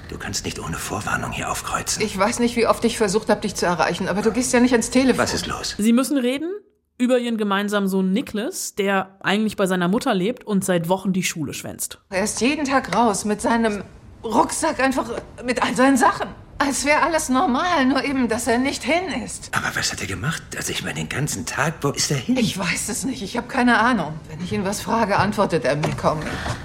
[0.10, 2.04] Du kannst nicht ohne Vorwarnung hier aufkreuzen.
[2.04, 4.60] Ich weiß nicht, wie oft ich versucht habe, dich zu erreichen, aber du gehst ja
[4.60, 5.18] nicht ans Telefon.
[5.18, 5.76] Was ist los?
[5.78, 6.52] Sie müssen reden
[6.98, 11.24] über ihren gemeinsamen Sohn Nicholas, der eigentlich bei seiner Mutter lebt und seit Wochen die
[11.24, 12.00] Schule schwänzt.
[12.10, 13.84] Er ist jeden Tag raus mit seinem
[14.24, 15.10] Rucksack einfach
[15.44, 16.30] mit all seinen Sachen.
[16.60, 19.50] Als wäre alles normal, nur eben, dass er nicht hin ist.
[19.52, 20.42] Aber was hat er gemacht?
[20.56, 22.38] Also ich meine, den ganzen Tag, wo ist er hin?
[22.38, 24.14] Ich weiß es nicht, ich habe keine Ahnung.
[24.30, 26.20] Wenn ich ihn was frage, antwortet er mir kaum.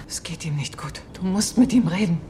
[0.07, 1.01] Es geht ihm nicht gut.
[1.15, 2.21] Du musst mit ihm reden.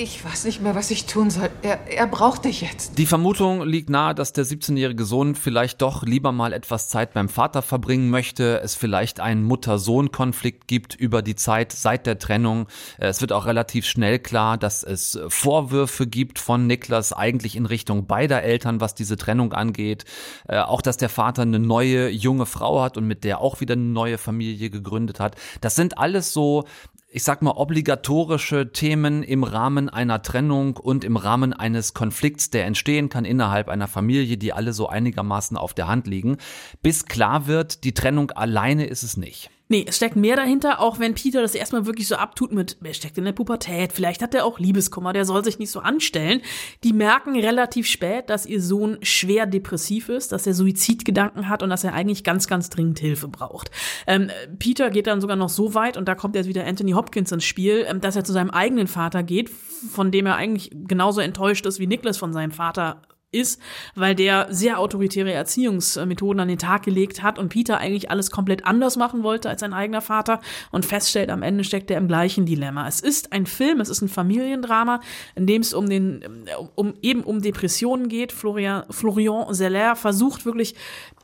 [0.00, 1.50] Ich weiß nicht mehr, was ich tun soll.
[1.62, 2.98] Er, er braucht dich jetzt.
[2.98, 7.28] Die Vermutung liegt nahe, dass der 17-jährige Sohn vielleicht doch lieber mal etwas Zeit beim
[7.28, 12.68] Vater verbringen möchte, es vielleicht einen Mutter-Sohn-Konflikt gibt über die Zeit seit der Trennung.
[12.98, 18.06] Es wird auch relativ schnell klar, dass es Vorwürfe gibt von Niklas eigentlich in Richtung
[18.06, 20.04] beider Eltern, was diese Trennung angeht.
[20.46, 23.72] Äh, auch, dass der Vater eine neue junge Frau hat und mit der auch wieder
[23.72, 25.34] eine neue Familie gegründet hat.
[25.60, 26.66] Das sind alles so
[27.10, 32.66] ich sag mal, obligatorische Themen im Rahmen einer Trennung und im Rahmen eines Konflikts, der
[32.66, 36.36] entstehen kann innerhalb einer Familie, die alle so einigermaßen auf der Hand liegen,
[36.82, 39.50] bis klar wird, die Trennung alleine ist es nicht.
[39.70, 42.94] Nee, es steckt mehr dahinter, auch wenn Peter das erstmal wirklich so abtut mit, er
[42.94, 46.40] steckt in der Pubertät, vielleicht hat er auch Liebeskummer, der soll sich nicht so anstellen.
[46.84, 51.68] Die merken relativ spät, dass ihr Sohn schwer depressiv ist, dass er Suizidgedanken hat und
[51.68, 53.70] dass er eigentlich ganz, ganz dringend Hilfe braucht.
[54.06, 57.30] Ähm, Peter geht dann sogar noch so weit, und da kommt jetzt wieder Anthony Hopkins
[57.30, 61.20] ins Spiel, ähm, dass er zu seinem eigenen Vater geht, von dem er eigentlich genauso
[61.20, 63.60] enttäuscht ist, wie Nicholas von seinem Vater ist,
[63.94, 68.64] weil der sehr autoritäre Erziehungsmethoden an den Tag gelegt hat und Peter eigentlich alles komplett
[68.64, 72.46] anders machen wollte als sein eigener Vater und feststellt, am Ende steckt er im gleichen
[72.46, 72.88] Dilemma.
[72.88, 75.00] Es ist ein Film, es ist ein Familiendrama,
[75.34, 78.32] in dem es um den, um, eben um Depressionen geht.
[78.32, 80.74] Florian, Florian Zeller versucht wirklich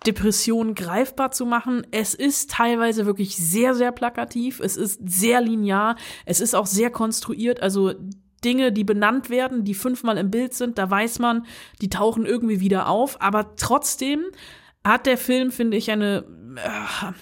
[0.06, 1.86] Depressionen greifbar zu machen.
[1.90, 4.60] Es ist teilweise wirklich sehr, sehr plakativ.
[4.60, 5.96] Es ist sehr linear.
[6.26, 7.62] Es ist auch sehr konstruiert.
[7.62, 7.94] Also
[8.44, 11.46] Dinge, die benannt werden, die fünfmal im Bild sind, da weiß man,
[11.80, 13.20] die tauchen irgendwie wieder auf.
[13.20, 14.24] Aber trotzdem
[14.84, 16.24] hat der Film, finde ich, eine
[16.56, 17.12] äh,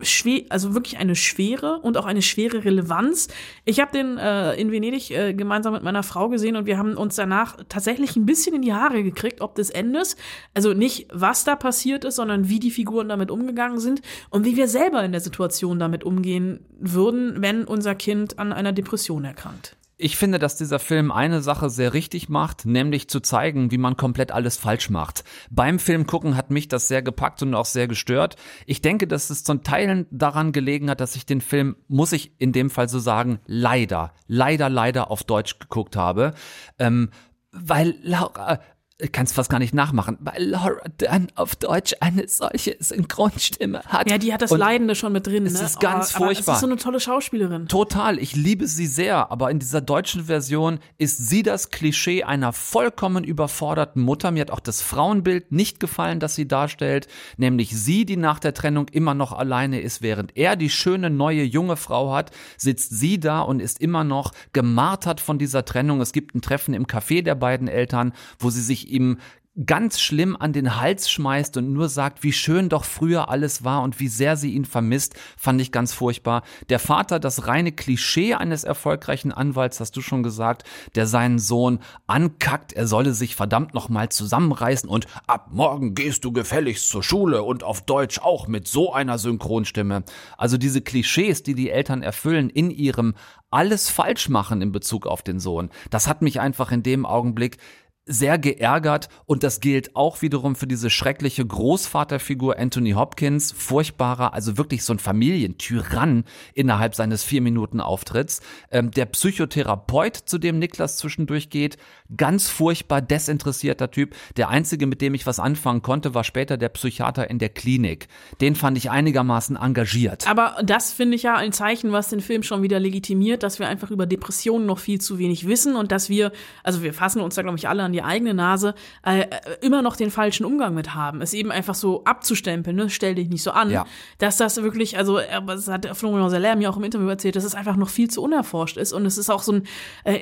[0.00, 3.28] schwer, also wirklich eine schwere und auch eine schwere Relevanz.
[3.64, 6.96] Ich habe den äh, in Venedig äh, gemeinsam mit meiner Frau gesehen und wir haben
[6.96, 10.16] uns danach tatsächlich ein bisschen in die Haare gekriegt, ob des Endes,
[10.52, 14.56] also nicht was da passiert ist, sondern wie die Figuren damit umgegangen sind und wie
[14.56, 19.76] wir selber in der Situation damit umgehen würden, wenn unser Kind an einer Depression erkrankt.
[19.96, 23.96] Ich finde, dass dieser Film eine Sache sehr richtig macht, nämlich zu zeigen, wie man
[23.96, 25.22] komplett alles falsch macht.
[25.50, 28.34] Beim Film gucken hat mich das sehr gepackt und auch sehr gestört.
[28.66, 32.32] Ich denke, dass es zum Teil daran gelegen hat, dass ich den Film, muss ich
[32.38, 36.34] in dem Fall so sagen, leider, leider, leider auf Deutsch geguckt habe.
[36.80, 37.10] Ähm,
[37.52, 38.58] weil Laura,
[38.98, 43.82] ich kann es fast gar nicht nachmachen, weil Laura Dern auf Deutsch eine solche Synchronstimme
[43.86, 44.08] hat.
[44.08, 45.46] Ja, die hat das und Leidende schon mit drin.
[45.46, 45.64] Es ne?
[45.64, 46.52] ist ganz aber, furchtbar.
[46.52, 47.66] Aber ist so eine tolle Schauspielerin.
[47.66, 52.52] Total, ich liebe sie sehr, aber in dieser deutschen Version ist sie das Klischee einer
[52.52, 54.30] vollkommen überforderten Mutter.
[54.30, 58.54] Mir hat auch das Frauenbild nicht gefallen, das sie darstellt, nämlich sie, die nach der
[58.54, 63.18] Trennung immer noch alleine ist, während er die schöne neue junge Frau hat, sitzt sie
[63.18, 66.00] da und ist immer noch gemartert von dieser Trennung.
[66.00, 69.18] Es gibt ein Treffen im Café der beiden Eltern, wo sie sich ihm
[69.66, 73.82] ganz schlimm an den Hals schmeißt und nur sagt, wie schön doch früher alles war
[73.82, 76.42] und wie sehr sie ihn vermisst, fand ich ganz furchtbar.
[76.70, 80.64] Der Vater, das reine Klischee eines erfolgreichen Anwalts, hast du schon gesagt,
[80.96, 86.32] der seinen Sohn ankackt, er solle sich verdammt nochmal zusammenreißen und ab morgen gehst du
[86.32, 90.02] gefälligst zur Schule und auf Deutsch auch mit so einer Synchronstimme.
[90.36, 93.14] Also diese Klischees, die die Eltern erfüllen in ihrem
[93.52, 97.58] alles falsch machen in Bezug auf den Sohn, das hat mich einfach in dem Augenblick
[98.06, 104.58] sehr geärgert und das gilt auch wiederum für diese schreckliche Großvaterfigur Anthony Hopkins, furchtbarer, also
[104.58, 108.42] wirklich so ein Familientyrann innerhalb seines vier Minuten Auftritts.
[108.70, 111.78] Ähm, der Psychotherapeut, zu dem Niklas zwischendurch geht,
[112.14, 114.14] ganz furchtbar desinteressierter Typ.
[114.36, 118.08] Der einzige, mit dem ich was anfangen konnte, war später der Psychiater in der Klinik.
[118.40, 120.28] Den fand ich einigermaßen engagiert.
[120.28, 123.68] Aber das finde ich ja ein Zeichen, was den Film schon wieder legitimiert, dass wir
[123.68, 127.34] einfach über Depressionen noch viel zu wenig wissen und dass wir, also wir fassen uns
[127.34, 129.26] da glaube ich alle an die eigene Nase, äh,
[129.62, 131.22] immer noch den falschen Umgang mit haben.
[131.22, 132.90] Es eben einfach so abzustempeln, ne?
[132.90, 133.86] stell dich nicht so an, Ja.
[134.18, 137.44] dass das wirklich, also äh, das hat Florian Seller mir auch im Interview erzählt, dass
[137.44, 139.62] es einfach noch viel zu unerforscht ist und es ist auch so ein
[140.04, 140.18] äh,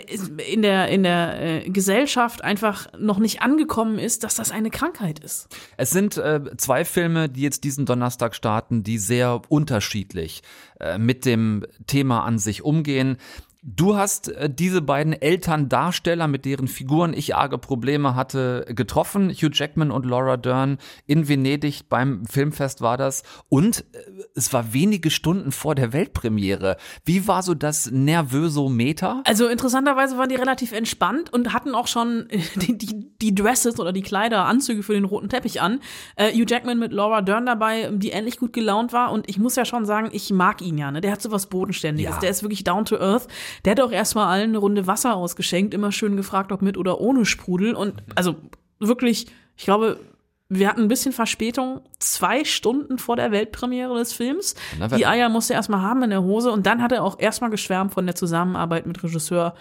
[0.52, 5.18] in der in der äh, Gesellschaft einfach noch nicht angekommen ist, dass das eine Krankheit
[5.18, 5.48] ist.
[5.76, 10.42] Es sind äh, zwei Filme, die jetzt diesen Donnerstag starten, die sehr unterschiedlich
[10.80, 13.16] äh, mit dem Thema an sich umgehen.
[13.64, 19.30] Du hast äh, diese beiden Elterndarsteller, mit deren Figuren ich arge Probleme hatte, getroffen.
[19.30, 23.22] Hugh Jackman und Laura Dern in Venedig beim Filmfest war das.
[23.48, 23.98] Und äh,
[24.34, 26.76] es war wenige Stunden vor der Weltpremiere.
[27.04, 29.22] Wie war so das Nervösometer?
[29.26, 33.78] Also interessanterweise waren die relativ entspannt und hatten auch schon äh, die, die, die Dresses
[33.78, 35.78] oder die Kleider, Anzüge für den roten Teppich an.
[36.16, 39.12] Äh, Hugh Jackman mit Laura Dern dabei, die ähnlich gut gelaunt war.
[39.12, 40.90] Und ich muss ja schon sagen, ich mag ihn ja.
[40.90, 41.00] Ne?
[41.00, 42.14] Der hat so was Bodenständiges.
[42.16, 42.20] Ja.
[42.20, 43.28] Der ist wirklich down to earth.
[43.64, 47.00] Der hat auch erstmal allen eine Runde Wasser ausgeschenkt, immer schön gefragt, ob mit oder
[47.00, 47.74] ohne Sprudel.
[47.74, 48.36] Und also
[48.78, 50.00] wirklich, ich glaube,
[50.48, 54.54] wir hatten ein bisschen Verspätung, zwei Stunden vor der Weltpremiere des Films.
[54.96, 57.50] Die Eier musste er erstmal haben in der Hose und dann hat er auch erstmal
[57.50, 59.54] geschwärmt von der Zusammenarbeit mit Regisseur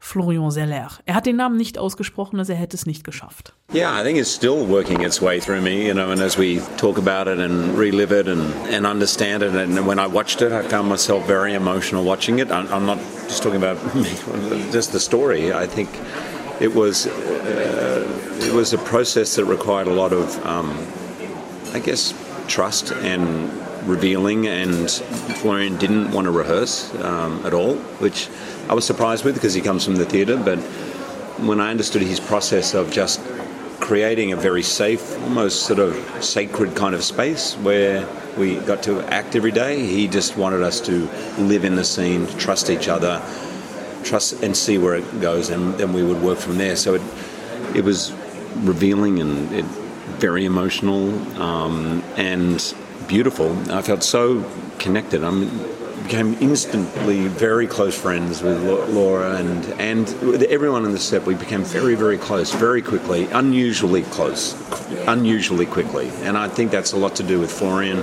[0.00, 0.88] Florian Zeller.
[1.06, 3.52] Er hat den Namen nicht ausgesprochen, also er hätte es nicht geschafft.
[3.72, 6.60] Yeah, I think it's still working its way through me, you know, and as we
[6.76, 10.52] talk about it and relive it and, and understand it, and when I watched it,
[10.52, 12.50] I found myself very emotional watching it.
[12.50, 13.76] I'm, not just talking about
[14.72, 15.52] just the story.
[15.52, 15.90] I think
[16.60, 20.70] it was uh, it was a process that required a lot of, um,
[21.74, 22.14] I guess,
[22.46, 23.50] trust and
[23.86, 24.46] revealing.
[24.46, 24.90] And
[25.40, 28.28] Florian didn't want to rehearse um, at all, which
[28.68, 30.36] I was surprised with because he comes from the theatre.
[30.36, 30.58] But
[31.38, 33.20] when I understood his process of just
[33.80, 39.00] creating a very safe, almost sort of sacred kind of space where we got to
[39.12, 43.22] act every day, he just wanted us to live in the scene, trust each other
[44.04, 46.76] trust and see where it goes, and then we would work from there.
[46.76, 47.02] So it
[47.74, 48.12] it was
[48.56, 49.64] revealing and it,
[50.18, 52.74] very emotional um, and
[53.06, 53.56] beautiful.
[53.70, 54.44] I felt so
[54.78, 55.22] connected.
[55.22, 55.30] I
[56.08, 61.26] became instantly very close friends with Laura and and with everyone in the set.
[61.26, 64.56] We became very very close, very quickly, unusually close,
[65.06, 66.08] unusually quickly.
[66.24, 68.02] And I think that's a lot to do with Florian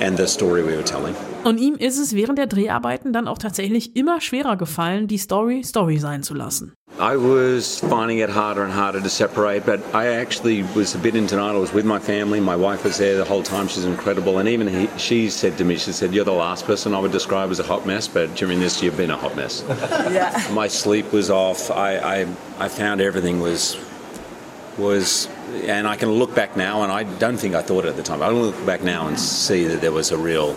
[0.00, 1.14] and the story we were telling.
[1.44, 5.62] Und ihm ist es während der Dreharbeiten dann auch tatsächlich immer schwerer gefallen, die Story
[5.62, 6.72] Story sein zu lassen.
[7.00, 11.14] I was finding it harder and harder to separate, but I actually was a bit
[11.14, 11.56] in denial.
[11.56, 12.40] I was with my family.
[12.40, 13.68] My wife was there the whole time.
[13.68, 14.38] She's incredible.
[14.38, 17.12] And even he, she said to me, she said, You're the last person I would
[17.12, 19.64] describe as a hot mess, but during this, you've been a hot mess.
[19.68, 20.44] yeah.
[20.52, 21.70] My sleep was off.
[21.70, 22.26] I, I,
[22.58, 23.76] I found everything was
[24.76, 25.28] was
[25.66, 28.02] and I can look back now, and I don't think I thought it at the
[28.02, 28.22] time.
[28.22, 30.56] I can look back now and see that there was a real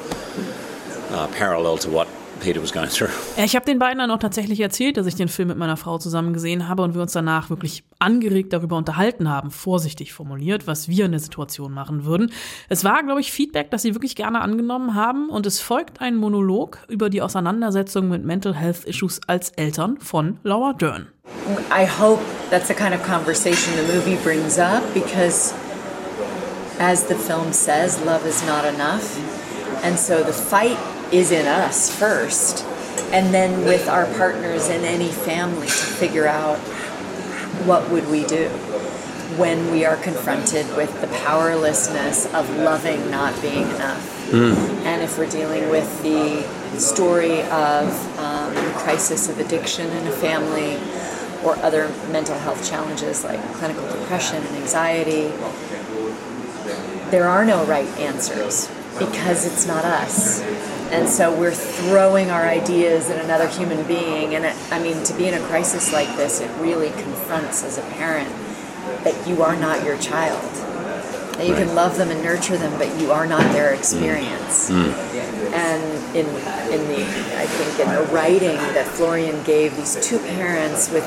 [1.12, 2.08] uh, parallel to what
[2.42, 3.10] Peter was going through.
[3.38, 5.98] Ich habe den beiden dann auch tatsächlich erzählt, dass ich den Film mit meiner Frau
[5.98, 10.90] zusammen gesehen habe und wir uns danach wirklich angeregt darüber unterhalten haben, vorsichtig formuliert, was
[10.90, 12.32] wir in der Situation machen würden.
[12.68, 16.16] Es war, glaube ich, Feedback, das sie wirklich gerne angenommen haben und es folgt ein
[16.16, 21.08] Monolog über die Auseinandersetzung mit Mental Health Issues als Eltern von Laura Dern.
[21.72, 25.54] I hope that's the kind of conversation the movie brings up because
[26.80, 29.18] as the film says, love is not enough.
[29.84, 30.78] And so the fight
[31.12, 32.66] is in us first,
[33.12, 36.58] and then with our partners in any family to figure out
[37.66, 38.48] what would we do
[39.38, 44.30] when we are confronted with the powerlessness of loving not being enough.
[44.30, 44.56] Mm.
[44.86, 46.44] And if we're dealing with the
[46.80, 50.76] story of um, the crisis of addiction in a family
[51.46, 55.28] or other mental health challenges like clinical depression and anxiety,
[57.10, 58.70] there are no right answers
[59.08, 60.42] because it's not us.
[60.92, 64.36] And so we're throwing our ideas at another human being.
[64.36, 67.78] And it, I mean, to be in a crisis like this, it really confronts as
[67.78, 68.30] a parent
[69.04, 70.42] that you are not your child.
[71.38, 71.66] That you right.
[71.66, 74.70] can love them and nurture them, but you are not their experience.
[74.70, 74.94] Mm.
[75.54, 77.04] And in, in the,
[77.38, 81.06] I think in the writing that Florian gave these two parents with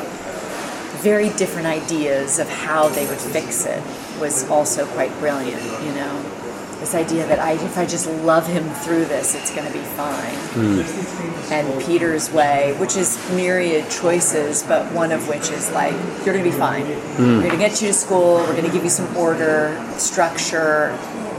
[1.02, 3.82] very different ideas of how they would fix it
[4.18, 6.40] was also quite brilliant, you know
[6.76, 9.84] this idea that I, if I just love him through this, it's going to be
[9.96, 10.34] fine.
[10.54, 11.50] Mm.
[11.50, 15.92] And Peter's way, which is myriad choices, but one of which is like,
[16.24, 16.84] you're going to be fine.
[16.84, 17.18] Mm.
[17.18, 20.90] We're going to get you to school, we're going to give you some order, structure,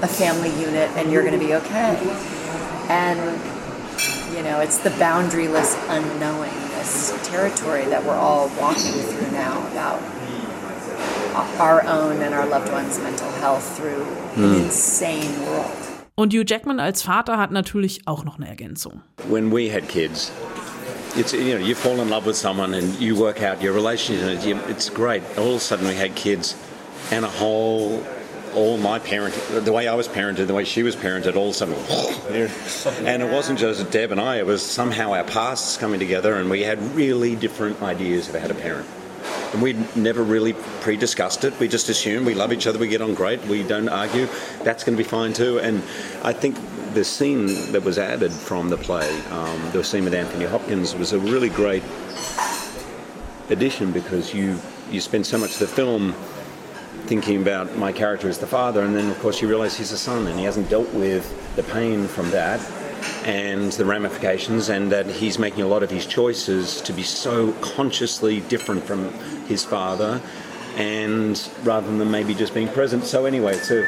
[0.01, 1.97] a family unit, and you're going to be okay.
[2.89, 3.19] And,
[4.35, 10.01] you know, it's the boundaryless unknowing, this territory that we're all walking through now about
[11.59, 14.03] our own and our loved ones' mental health through
[14.35, 14.65] an hmm.
[14.65, 15.85] insane world.
[16.17, 19.01] Und Hugh Jackman als Vater hat natürlich auch noch eine Ergänzung.
[19.27, 20.31] When we had kids,
[21.17, 24.39] it's you know you fall in love with someone and you work out your relationship.
[24.69, 25.23] It's great.
[25.37, 26.55] All of a sudden we had kids,
[27.11, 28.01] and a whole
[28.55, 31.61] all my parent, the way I was parented, the way she was parented, all of
[31.61, 34.37] a sudden, and it wasn't just Deb and I.
[34.37, 38.47] It was somehow our pasts coming together, and we had really different ideas of how
[38.47, 38.87] to parent.
[39.53, 41.57] And we never really pre discussed it.
[41.59, 44.27] We just assume we love each other, we get on great, we don't argue.
[44.63, 45.59] That's going to be fine too.
[45.59, 45.77] And
[46.23, 46.57] I think
[46.93, 51.13] the scene that was added from the play, um, the scene with Anthony Hopkins, was
[51.13, 51.83] a really great
[53.49, 56.13] addition because you, you spend so much of the film
[57.05, 59.97] thinking about my character as the father, and then of course you realise he's a
[59.97, 62.59] son and he hasn't dealt with the pain from that
[63.23, 67.51] and the ramifications, and that he's making a lot of his choices to be so
[67.53, 69.11] consciously different from
[69.45, 70.21] his father,
[70.75, 73.03] and rather than maybe just being present.
[73.05, 73.83] So anyway, so.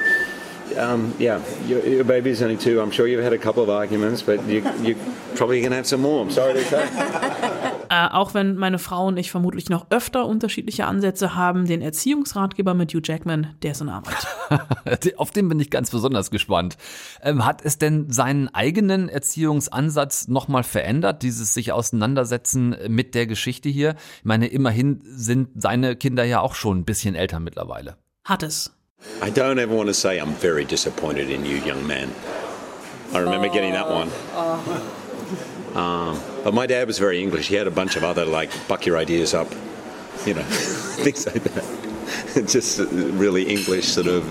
[0.75, 2.81] Um, yeah, your, your baby's only two.
[2.81, 4.97] I'm sure you've had a couple of arguments, but you, you're
[5.35, 6.21] probably going to have some more.
[6.21, 7.43] I'm sorry to say.
[7.89, 12.73] Äh, auch wenn meine Frau und ich vermutlich noch öfter unterschiedliche Ansätze haben, den Erziehungsratgeber
[12.73, 14.27] mit Hugh Jackman, der ist in Arbeit.
[15.17, 16.77] Auf den bin ich ganz besonders gespannt.
[17.21, 23.69] Ähm, hat es denn seinen eigenen Erziehungsansatz nochmal verändert, dieses sich auseinandersetzen mit der Geschichte
[23.69, 23.95] hier?
[24.19, 27.97] Ich meine, immerhin sind seine Kinder ja auch schon ein bisschen älter mittlerweile.
[28.23, 28.73] Hat es.
[29.23, 32.09] I don't ever want to say I'm very disappointed in you, young man.
[33.13, 34.09] I remember getting that one.
[35.75, 37.47] Um, but my dad was very English.
[37.47, 39.47] He had a bunch of other, like, buck your ideas up,
[40.25, 40.43] you know,
[41.03, 41.65] things like that.
[42.47, 44.23] Just really English sort of.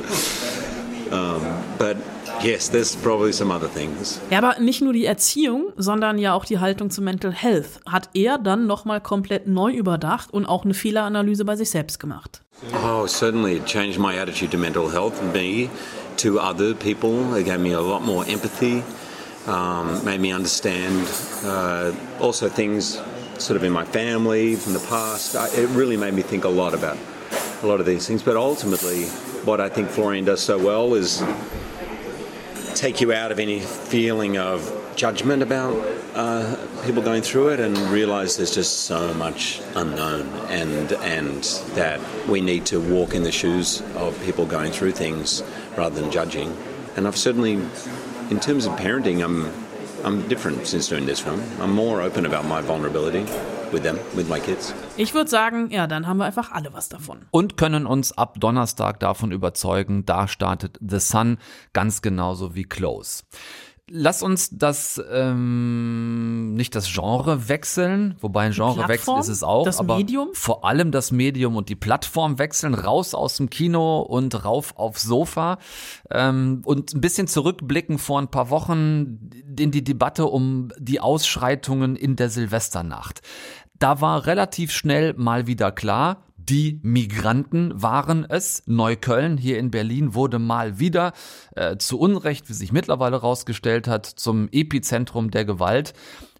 [1.12, 1.42] Um,
[1.78, 1.96] but
[2.42, 4.20] yes, there's probably some other things.
[4.30, 8.10] Ja, aber nicht nur die Erziehung, sondern ja auch die Haltung zu Mental Health hat
[8.14, 12.42] er dann nochmal komplett neu überdacht und auch eine Fehleranalyse bei sich selbst gemacht.
[12.84, 13.56] Oh, certainly.
[13.56, 15.68] It changed my attitude to mental health and me
[16.16, 17.36] to other people.
[17.38, 18.82] It gave me a lot more empathy,
[19.46, 21.08] um, made me understand
[21.44, 23.00] uh, also things
[23.38, 25.36] sort of in my family from the past.
[25.36, 26.98] I, it really made me think a lot about
[27.62, 28.22] a lot of these things.
[28.22, 29.04] But ultimately,
[29.44, 31.22] what I think Florian does so well is
[32.74, 35.74] take you out of any feeling of judgment about
[36.14, 41.44] uh, people going through it and realize there's just so much unknown and and
[41.74, 45.42] that we need to walk in the shoes of people going through things
[45.76, 46.56] rather than judging.
[46.96, 47.60] And I've certainly,
[48.30, 49.46] in terms of parenting, I'm
[50.04, 51.40] I'm different since doing this film.
[51.60, 53.24] I'm more open about my vulnerability
[53.72, 54.72] with them, with my kids.
[54.96, 57.26] Ich würde sagen, ja, dann haben wir einfach alle was davon.
[57.30, 61.38] Und können uns ab Donnerstag davon überzeugen, da startet The Sun
[61.72, 63.24] ganz genauso wie Close.
[63.88, 69.78] Lass uns das ähm, nicht das Genre wechseln, wobei ein Genrewechsel ist es auch, das
[69.78, 70.30] aber Medium?
[70.32, 75.02] vor allem das Medium und die Plattform wechseln, raus aus dem Kino und rauf aufs
[75.02, 75.58] Sofa
[76.10, 81.94] ähm, und ein bisschen zurückblicken vor ein paar Wochen in die Debatte um die Ausschreitungen
[81.94, 83.20] in der Silvesternacht.
[83.78, 88.62] Da war relativ schnell mal wieder klar, die Migranten waren es.
[88.66, 91.12] Neukölln hier in Berlin wurde mal wieder
[91.54, 95.92] äh, zu Unrecht, wie sich mittlerweile rausgestellt hat, zum Epizentrum der Gewalt.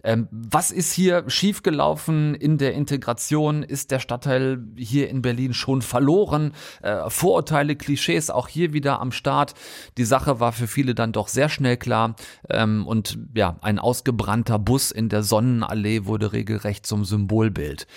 [0.04, 3.64] Ähm, was ist hier schiefgelaufen in der Integration?
[3.64, 6.52] Ist der Stadtteil hier in Berlin schon verloren?
[6.80, 9.54] Äh, Vorurteile, Klischees auch hier wieder am Start.
[9.98, 12.14] Die Sache war für viele dann doch sehr schnell klar.
[12.48, 17.88] Ähm, und ja, ein ausgebrannter Bus in der Sonnenallee wurde regelrecht zum Symbolbild.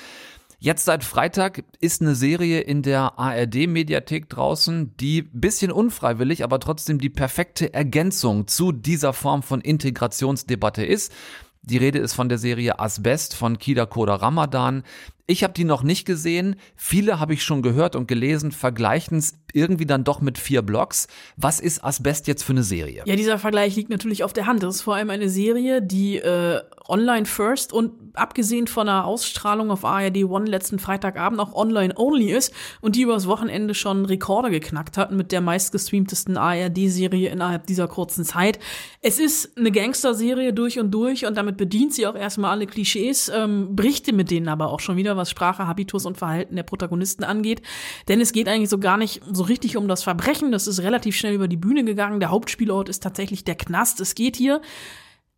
[0.61, 6.99] Jetzt seit Freitag ist eine Serie in der ARD-Mediathek draußen, die bisschen unfreiwillig, aber trotzdem
[6.99, 11.13] die perfekte Ergänzung zu dieser Form von Integrationsdebatte ist.
[11.61, 14.83] Die Rede ist von der Serie Asbest von Kida Koda Ramadan.
[15.29, 16.55] Ich habe die noch nicht gesehen.
[16.75, 21.07] Viele habe ich schon gehört und gelesen, vergleichen es irgendwie dann doch mit vier Blogs.
[21.37, 23.03] Was ist Asbest jetzt für eine Serie?
[23.05, 24.63] Ja, dieser Vergleich liegt natürlich auf der Hand.
[24.63, 29.69] Das ist vor allem eine Serie, die äh, online first und abgesehen von der Ausstrahlung
[29.69, 32.51] auf ARD One letzten Freitagabend auch online only ist
[32.81, 38.25] und die übers Wochenende schon Rekorde geknackt hat mit der meistgestreamtesten ARD-Serie innerhalb dieser kurzen
[38.25, 38.57] Zeit.
[39.01, 43.31] Es ist eine Gangster-Serie durch und durch und damit bedient sie auch erstmal alle Klischees,
[43.33, 47.23] ähm, bricht mit denen aber auch schon wieder, was Sprache, Habitus und Verhalten der Protagonisten
[47.23, 47.61] angeht.
[48.07, 50.51] Denn es geht eigentlich so gar nicht so richtig um das Verbrechen.
[50.51, 52.19] Das ist relativ schnell über die Bühne gegangen.
[52.19, 53.99] Der Hauptspielort ist tatsächlich der Knast.
[53.99, 54.61] Es geht hier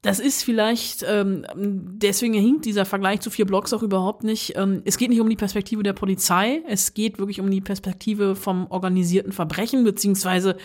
[0.02, 4.54] das ist vielleicht, ähm, deswegen hinkt dieser Vergleich zu vier Blocks auch überhaupt nicht.
[4.56, 8.36] Ähm, es geht nicht um die Perspektive der Polizei, es geht wirklich um die Perspektive
[8.36, 10.58] vom organisierten Verbrechen, beziehungsweise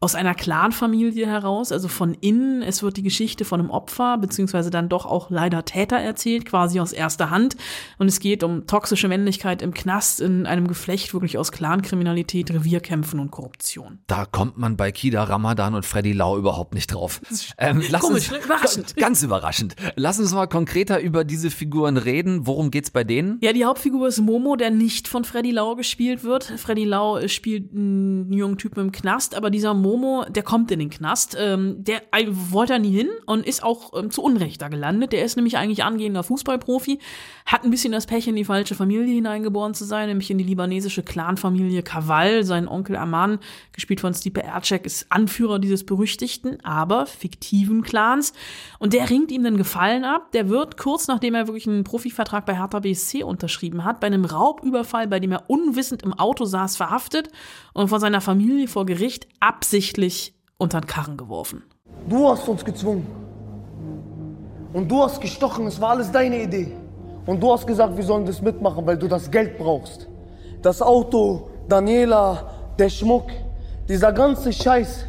[0.00, 2.62] aus einer Clanfamilie heraus, also von innen.
[2.62, 6.78] Es wird die Geschichte von einem Opfer, beziehungsweise dann doch auch leider Täter erzählt, quasi
[6.78, 7.56] aus erster Hand.
[7.98, 13.18] Und es geht um toxische Männlichkeit im Knast in einem Geflecht wirklich aus Clankriminalität, Revierkämpfen
[13.18, 13.98] und Korruption.
[14.06, 17.20] Da kommt man bei Kida Ramadan und Freddy Lau überhaupt nicht drauf.
[17.58, 18.96] Ähm, Komisch, uns, überraschend.
[18.96, 19.74] Ganz überraschend.
[19.96, 22.46] Lass uns mal konkreter über diese Figuren reden.
[22.46, 23.38] Worum geht's bei denen?
[23.40, 26.44] Ja, die Hauptfigur ist Momo, der nicht von Freddy Lau gespielt wird.
[26.44, 29.87] Freddy Lau spielt einen jungen Typen im Knast, aber dieser Momo,
[30.28, 31.36] der kommt in den Knast.
[31.38, 35.12] Ähm, der äh, wollte da nie hin und ist auch ähm, zu Unrecht da gelandet.
[35.12, 36.98] Der ist nämlich eigentlich angehender Fußballprofi,
[37.46, 40.44] hat ein bisschen das Pech, in die falsche Familie hineingeboren zu sein, nämlich in die
[40.44, 42.44] libanesische Clanfamilie Kaval.
[42.44, 43.38] Sein Onkel Aman,
[43.72, 48.34] gespielt von Stipe Ercek, ist Anführer dieses berüchtigten, aber fiktiven Clans.
[48.78, 50.32] Und der ringt ihm den Gefallen ab.
[50.32, 54.24] Der wird kurz nachdem er wirklich einen Profivertrag bei Hertha BSC unterschrieben hat, bei einem
[54.24, 57.28] Raubüberfall, bei dem er unwissend im Auto saß, verhaftet
[57.72, 59.77] und von seiner Familie vor Gericht absichtlich
[60.58, 61.62] unter den Karren geworfen.
[62.08, 63.06] Du hast uns gezwungen.
[64.72, 66.76] Und du hast gestochen, es war alles deine Idee.
[67.26, 70.08] Und du hast gesagt, wir sollen das mitmachen, weil du das Geld brauchst.
[70.62, 73.30] Das Auto, Daniela, der Schmuck,
[73.88, 75.04] dieser ganze Scheiß.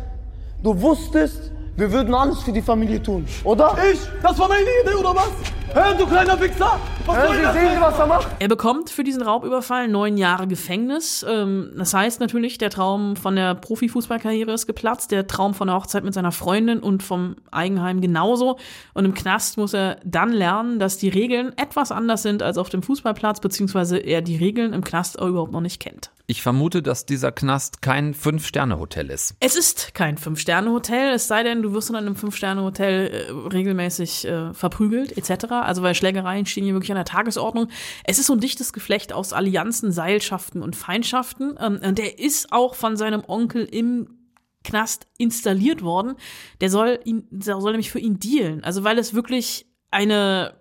[0.61, 3.75] Du wusstest, wir würden alles für die Familie tun, oder?
[3.91, 3.99] Ich?
[4.21, 5.31] Das war meine Idee, oder was?
[5.73, 6.79] Hör, du kleiner Wichser!
[7.05, 7.75] Was Hören soll Sie, das sehen denn?
[7.75, 8.27] Sie, was er macht?
[8.39, 11.23] Er bekommt für diesen Raubüberfall neun Jahre Gefängnis.
[11.27, 15.75] Ähm, Das heißt natürlich, der Traum von der Profifußballkarriere ist geplatzt, der Traum von der
[15.75, 18.57] Hochzeit mit seiner Freundin und vom Eigenheim genauso.
[18.93, 22.69] Und im Knast muss er dann lernen, dass die Regeln etwas anders sind als auf
[22.69, 26.11] dem Fußballplatz, beziehungsweise er die Regeln im Knast auch überhaupt noch nicht kennt.
[26.27, 29.33] Ich vermute, dass dieser Knast kein Fünf-Sterne-Hotel ist.
[29.39, 34.53] Es ist kein Fünf-Sterne-Hotel, es sei denn, du wirst in einem Fünf-Sterne-Hotel äh, regelmäßig äh,
[34.53, 35.45] verprügelt, etc.
[35.65, 37.67] Also, weil Schlägereien stehen hier wirklich an der Tagesordnung.
[38.03, 41.57] Es ist so ein dichtes Geflecht aus Allianzen, Seilschaften und Feindschaften.
[41.59, 44.19] Ähm, der ist auch von seinem Onkel im
[44.63, 46.15] Knast installiert worden.
[46.61, 48.63] Der soll ihn, der soll nämlich für ihn dealen.
[48.63, 50.59] Also, weil es wirklich eine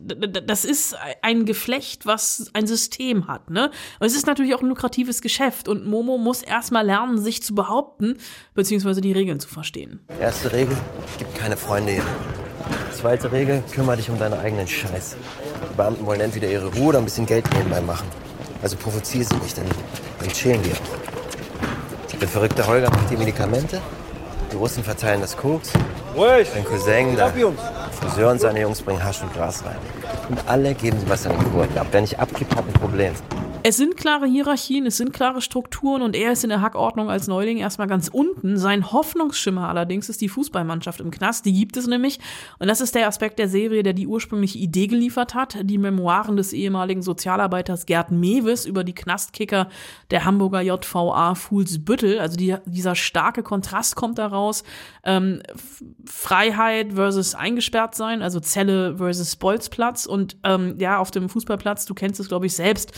[0.00, 3.70] das ist ein Geflecht, was ein System hat, ne?
[3.98, 7.54] Und es ist natürlich auch ein lukratives Geschäft und Momo muss erstmal lernen, sich zu
[7.54, 8.18] behaupten,
[8.54, 10.00] beziehungsweise die Regeln zu verstehen.
[10.20, 10.76] Erste Regel,
[11.18, 12.45] gib keine Freunde hier.
[12.96, 15.16] Zweite Regel, kümmere dich um deinen eigenen Scheiß.
[15.70, 18.06] Die Beamten wollen entweder ihre Ruhe oder ein bisschen Geld nebenbei machen.
[18.62, 19.66] Also provoziere sie nicht, dann,
[20.18, 20.72] dann chillen wir.
[22.18, 23.82] Der verrückte Holger macht die Medikamente,
[24.50, 25.72] die Russen verteilen das Koks,
[26.54, 27.32] dein Cousin, der
[27.92, 29.76] Friseur und seine Jungs bringen Hasch und Gras rein.
[30.30, 31.88] Und alle geben sie was an den Gurten ab.
[31.90, 33.12] Wer nicht abgibt, hat ein Problem.
[33.62, 37.26] Es sind klare Hierarchien, es sind klare Strukturen und er ist in der Hackordnung als
[37.26, 38.56] Neuling erstmal ganz unten.
[38.56, 41.46] Sein Hoffnungsschimmer allerdings ist die Fußballmannschaft im Knast.
[41.46, 42.20] Die gibt es nämlich.
[42.58, 45.58] Und das ist der Aspekt der Serie, der die ursprüngliche Idee geliefert hat.
[45.62, 49.68] Die Memoiren des ehemaligen Sozialarbeiters Gerd Mewes über die Knastkicker
[50.10, 52.20] der Hamburger JVA Fuhlsbüttel.
[52.20, 54.62] Also die, dieser starke Kontrast kommt daraus.
[55.02, 55.42] Ähm,
[56.04, 60.06] Freiheit versus eingesperrt sein, also Zelle versus Bolzplatz.
[60.06, 62.92] Und ähm, ja, auf dem Fußballplatz, du kennst es, glaube ich, selbst,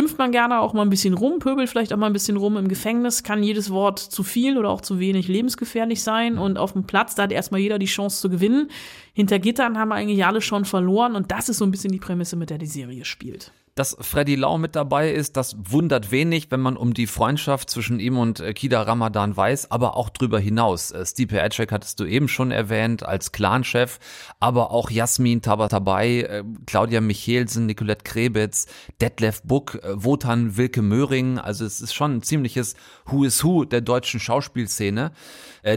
[0.00, 2.56] schimpft man gerne auch mal ein bisschen rum, pöbelt vielleicht auch mal ein bisschen rum
[2.56, 6.38] im Gefängnis, kann jedes Wort zu viel oder auch zu wenig lebensgefährlich sein.
[6.38, 8.70] Und auf dem Platz, da hat erstmal jeder die Chance zu gewinnen.
[9.12, 12.36] Hinter Gittern haben eigentlich alle schon verloren und das ist so ein bisschen die Prämisse,
[12.36, 13.52] mit der die Serie spielt.
[13.80, 17.98] Dass Freddy Lau mit dabei ist, das wundert wenig, wenn man um die Freundschaft zwischen
[17.98, 20.90] ihm und äh, Kida Ramadan weiß, aber auch drüber hinaus.
[20.90, 23.98] Äh, Stipe Ecek hattest du eben schon erwähnt als Clanchef,
[24.38, 28.66] aber auch Jasmin Tabatabai, äh, Claudia Michelsen, Nicolette Krebitz,
[29.00, 31.38] Detlef Buck, Wotan Wilke Möhring.
[31.38, 32.74] Also es ist schon ein ziemliches
[33.06, 35.12] Who is Who der deutschen Schauspielszene.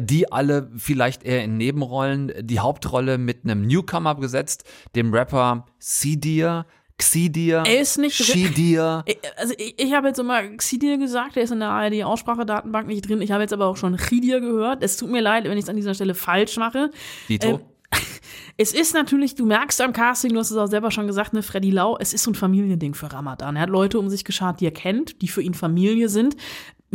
[0.02, 6.66] Die alle vielleicht eher in Nebenrollen, die Hauptrolle mit einem Newcomer besetzt, dem Rapper Sidir.
[7.12, 8.26] Xidir, Er ist nicht drin.
[8.28, 9.04] Shidir.
[9.08, 13.08] Ich- Also ich, ich habe jetzt immer Xidir gesagt, der ist in der ARD-Aussprachedatenbank nicht
[13.08, 13.22] drin.
[13.22, 14.84] Ich habe jetzt aber auch schon Chidir gehört.
[14.84, 16.92] Es tut mir leid, wenn ich es an dieser Stelle falsch mache.
[17.30, 17.48] Dito.
[17.48, 17.60] Ähm,
[18.56, 21.42] Es ist natürlich, du merkst am Casting, du hast es auch selber schon gesagt, ne,
[21.42, 23.56] Freddy Lau, es ist so ein Familiending für Ramadan.
[23.56, 26.36] Er hat Leute um sich geschart, die er kennt, die für ihn Familie sind.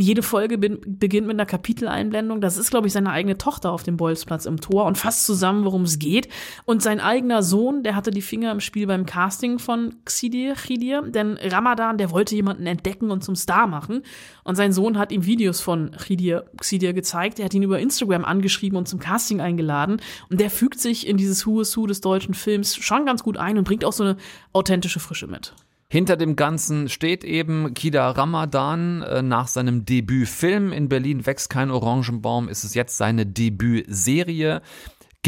[0.00, 2.40] Jede Folge bin, beginnt mit einer Kapiteleinblendung.
[2.40, 5.64] Das ist, glaube ich, seine eigene Tochter auf dem Bolzplatz im Tor und fasst zusammen,
[5.64, 6.28] worum es geht.
[6.64, 11.02] Und sein eigener Sohn, der hatte die Finger im Spiel beim Casting von Xidir, Khidir.
[11.02, 14.02] Denn Ramadan, der wollte jemanden entdecken und zum Star machen.
[14.44, 17.40] Und sein Sohn hat ihm Videos von Khidir, Xidir gezeigt.
[17.40, 20.00] Er hat ihn über Instagram angeschrieben und zum Casting eingeladen.
[20.30, 23.36] Und der fügt sich in dieses Who is Who des deutschen Films schon ganz gut
[23.36, 24.16] ein und bringt auch so eine
[24.52, 25.54] authentische Frische mit.
[25.90, 29.00] Hinter dem Ganzen steht eben Kida Ramadan.
[29.00, 34.60] Äh, Nach seinem Debütfilm in Berlin wächst kein Orangenbaum, ist es jetzt seine Debütserie.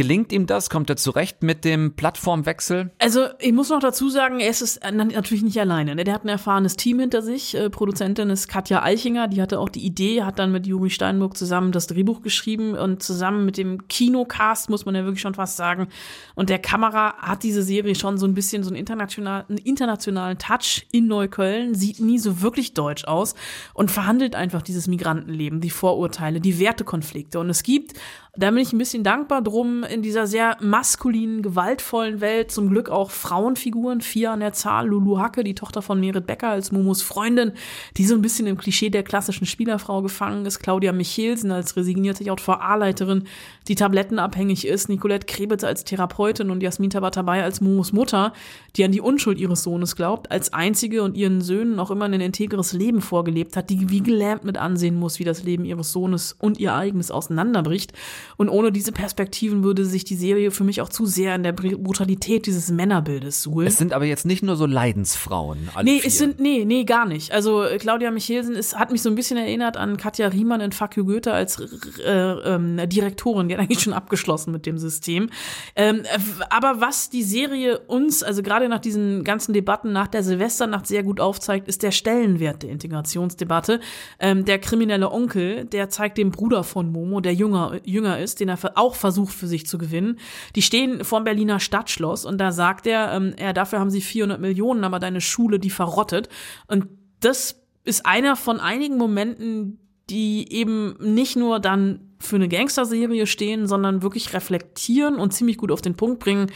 [0.01, 0.71] Gelingt ihm das?
[0.71, 2.91] Kommt er zurecht mit dem Plattformwechsel?
[2.99, 5.95] Also, ich muss noch dazu sagen, er ist äh, na- natürlich nicht alleine.
[5.95, 6.05] Ne?
[6.05, 7.55] Der hat ein erfahrenes Team hinter sich.
[7.55, 11.37] Äh, Produzentin ist Katja Eichinger, die hatte auch die Idee, hat dann mit Juri Steinburg
[11.37, 15.59] zusammen das Drehbuch geschrieben und zusammen mit dem Kinocast, muss man ja wirklich schon fast
[15.59, 15.89] sagen.
[16.35, 20.39] Und der Kamera hat diese Serie schon so ein bisschen so einen, international, einen internationalen
[20.39, 23.35] Touch in Neukölln, sieht nie so wirklich deutsch aus
[23.75, 27.39] und verhandelt einfach dieses Migrantenleben, die Vorurteile, die Wertekonflikte.
[27.39, 27.93] Und es gibt
[28.37, 32.53] da bin ich ein bisschen dankbar drum, in dieser sehr maskulinen, gewaltvollen Welt.
[32.53, 36.49] Zum Glück auch Frauenfiguren, vier an der Zahl, Lulu Hacke, die Tochter von Merit Becker
[36.51, 37.53] als Momos Freundin,
[37.97, 42.23] die so ein bisschen im Klischee der klassischen Spielerfrau gefangen ist, Claudia Michelsen als resignierte
[42.23, 43.25] JVA-Leiterin,
[43.67, 48.33] die tablettenabhängig ist, Nicolette Krebitz als Therapeutin und Jasmin Tabatabai als Momos Mutter,
[48.77, 52.21] die an die Unschuld ihres Sohnes glaubt, als einzige und ihren Söhnen auch immer ein
[52.21, 56.37] integres Leben vorgelebt hat, die wie gelähmt mit ansehen muss, wie das Leben ihres Sohnes
[56.39, 57.93] und ihr eigenes auseinanderbricht.
[58.37, 61.53] Und ohne diese Perspektiven würde sich die Serie für mich auch zu sehr in der
[61.53, 63.67] Brutalität dieses Männerbildes suhlen.
[63.67, 65.69] Es sind aber jetzt nicht nur so Leidensfrauen.
[65.75, 66.09] Alle Nee, vier.
[66.09, 67.33] es sind, nee, nee, gar nicht.
[67.33, 70.73] Also äh, Claudia Michelsen ist, hat mich so ein bisschen erinnert an Katja Riemann in
[70.73, 71.59] Fuck you Goethe als
[72.05, 73.49] äh, ähm, Direktorin.
[73.49, 75.31] Die hat eigentlich schon abgeschlossen mit dem System.
[75.77, 76.19] Ähm, äh,
[76.51, 81.03] aber was die Serie uns, also gerade nach diesen ganzen Debatten nach der Silvesternacht sehr
[81.03, 83.81] gut aufzeigt, ist der Stellenwert der Integrationsdebatte.
[84.19, 88.41] Ähm, der kriminelle Onkel, der zeigt dem Bruder von Momo, der jünger, jünger jünger ist,
[88.41, 90.19] den er auch versucht für sich zu gewinnen.
[90.57, 94.41] Die stehen vorm Berliner Stadtschloss und da sagt er, ähm, ja, dafür haben sie 400
[94.41, 96.29] Millionen, aber deine Schule, die verrottet.
[96.67, 96.87] Und
[97.21, 103.67] das ist einer von einigen Momenten, die eben nicht nur dann für eine Gangsterserie stehen,
[103.67, 106.51] sondern wirklich reflektieren und ziemlich gut auf den Punkt bringen,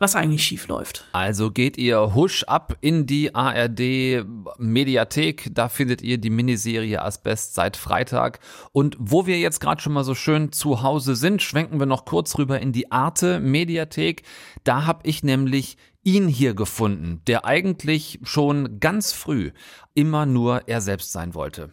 [0.00, 1.04] was eigentlich schief läuft.
[1.12, 4.24] Also geht ihr husch ab in die ARD
[4.58, 8.40] Mediathek, da findet ihr die Miniserie Asbest seit Freitag.
[8.72, 12.06] Und wo wir jetzt gerade schon mal so schön zu Hause sind, schwenken wir noch
[12.06, 14.22] kurz rüber in die Arte Mediathek.
[14.64, 19.50] Da habe ich nämlich ihn hier gefunden, der eigentlich schon ganz früh
[19.92, 21.72] immer nur er selbst sein wollte.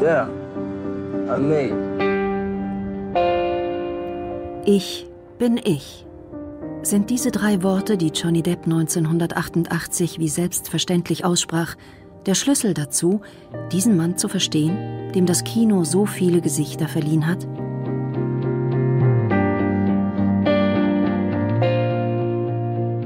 [0.00, 0.30] Yeah,
[1.28, 1.90] I'm me.
[4.64, 5.06] Ich
[5.38, 6.06] bin ich.
[6.82, 11.76] Sind diese drei Worte, die Johnny Depp 1988 wie selbstverständlich aussprach,
[12.24, 13.20] der Schlüssel dazu,
[13.70, 17.46] diesen Mann zu verstehen, dem das Kino so viele Gesichter verliehen hat?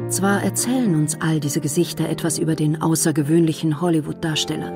[0.08, 4.72] Zwar erzählen uns all diese Gesichter etwas über den außergewöhnlichen Hollywood-Darsteller.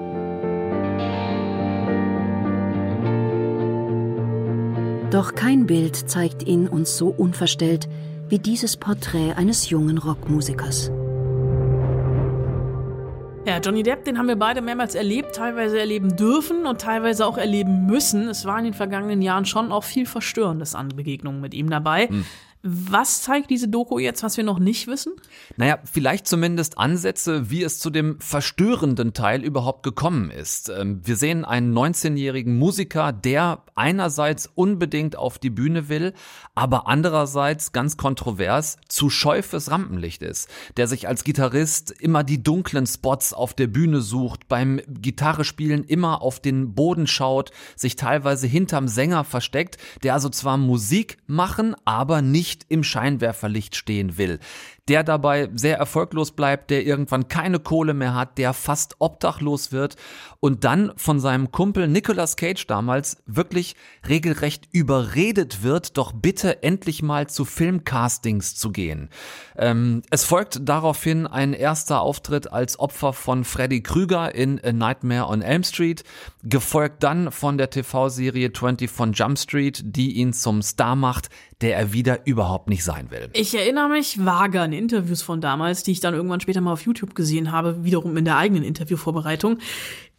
[5.12, 7.88] Doch kein Bild zeigt ihn uns so unverstellt
[8.28, 10.90] wie dieses Porträt eines jungen Rockmusikers.
[13.46, 17.38] Ja, Johnny Depp, den haben wir beide mehrmals erlebt, teilweise erleben dürfen und teilweise auch
[17.38, 18.28] erleben müssen.
[18.28, 22.08] Es war in den vergangenen Jahren schon auch viel Verstörendes an Begegnungen mit ihm dabei.
[22.08, 22.26] Hm.
[22.70, 25.14] Was zeigt diese Doku jetzt, was wir noch nicht wissen?
[25.56, 30.68] Naja, vielleicht zumindest Ansätze, wie es zu dem verstörenden Teil überhaupt gekommen ist.
[30.68, 36.12] Ähm, wir sehen einen 19-jährigen Musiker, der einerseits unbedingt auf die Bühne will,
[36.54, 42.42] aber andererseits ganz kontrovers zu scheu fürs Rampenlicht ist, der sich als Gitarrist immer die
[42.42, 48.46] dunklen Spots auf der Bühne sucht, beim Gitarrespielen immer auf den Boden schaut, sich teilweise
[48.46, 54.40] hinterm Sänger versteckt, der also zwar Musik machen, aber nicht nicht im Scheinwerferlicht stehen will
[54.88, 59.96] der dabei sehr erfolglos bleibt, der irgendwann keine Kohle mehr hat, der fast obdachlos wird
[60.40, 63.76] und dann von seinem Kumpel Nicolas Cage damals wirklich
[64.08, 69.10] regelrecht überredet wird, doch bitte endlich mal zu Filmcastings zu gehen.
[69.56, 75.26] Ähm, es folgt daraufhin ein erster Auftritt als Opfer von Freddy Krüger in A Nightmare
[75.26, 76.02] on Elm Street,
[76.42, 81.28] gefolgt dann von der TV-Serie 20 von Jump Street, die ihn zum Star macht,
[81.60, 83.30] der er wieder überhaupt nicht sein will.
[83.32, 86.82] Ich erinnere mich vage an Interviews von damals, die ich dann irgendwann später mal auf
[86.82, 89.58] YouTube gesehen habe, wiederum in der eigenen Interviewvorbereitung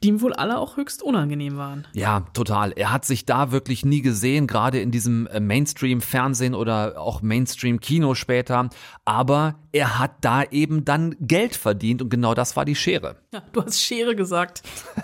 [0.04, 1.86] die ihm wohl alle auch höchst unangenehm waren.
[1.94, 2.72] Ja, total.
[2.72, 8.16] Er hat sich da wirklich nie gesehen, gerade in diesem äh, Mainstream-Fernsehen oder auch Mainstream-Kino
[8.16, 8.70] später.
[9.04, 13.18] Aber er hat da eben dann Geld verdient und genau das war die Schere.
[13.34, 14.64] Ja, du hast Schere gesagt.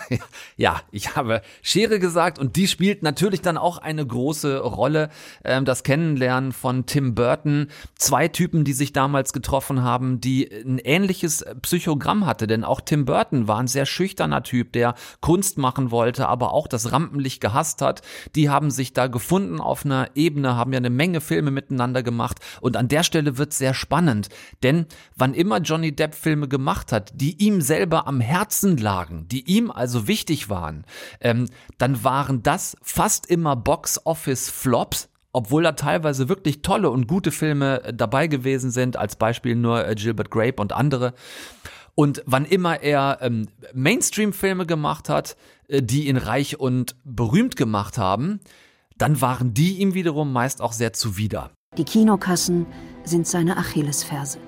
[0.55, 5.09] ja, ich habe Schere gesagt und die spielt natürlich dann auch eine große Rolle.
[5.43, 7.67] Ähm, das Kennenlernen von Tim Burton.
[7.95, 13.03] Zwei Typen, die sich damals getroffen haben, die ein ähnliches Psychogramm hatte, denn auch Tim
[13.03, 17.41] Burton war ein sehr schüchterner Typ, der der Kunst machen wollte, aber auch das Rampenlicht
[17.41, 18.03] gehasst hat.
[18.35, 22.39] Die haben sich da gefunden auf einer Ebene, haben ja eine Menge Filme miteinander gemacht
[22.61, 24.29] und an der Stelle wird sehr spannend,
[24.65, 29.47] denn wann immer Johnny Depp Filme gemacht hat, die ihm selber am Herzen lagen, die
[29.47, 30.85] ihm also wichtig waren,
[31.21, 31.47] ähm,
[31.77, 37.93] dann waren das fast immer Box-Office-Flops, obwohl da teilweise wirklich tolle und gute Filme äh,
[37.93, 41.13] dabei gewesen sind, als Beispiel nur äh, Gilbert Grape und andere.
[41.93, 45.37] Und wann immer er ähm, Mainstream-Filme gemacht hat,
[45.67, 48.39] äh, die ihn reich und berühmt gemacht haben,
[48.97, 51.51] dann waren die ihm wiederum meist auch sehr zuwider.
[51.77, 52.65] Die Kinokassen
[53.03, 54.39] sind seine Achillesferse.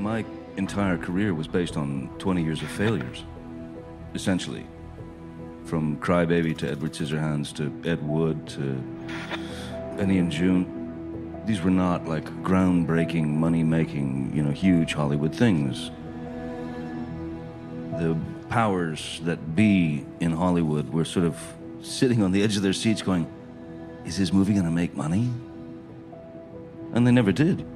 [0.00, 0.24] My
[0.56, 3.22] entire career was based on 20 years of failures,
[4.14, 4.66] essentially.
[5.66, 8.82] From Crybaby to Edward Scissorhands to Ed Wood to
[9.98, 11.42] Benny and June.
[11.44, 15.90] These were not like groundbreaking, money-making, you know, huge Hollywood things.
[18.00, 18.16] the
[18.48, 21.36] powers that be in Hollywood were sort of
[21.82, 23.30] sitting on the edge of their seats going,
[24.06, 25.30] is this movie going to make money?
[26.94, 27.66] And they never did.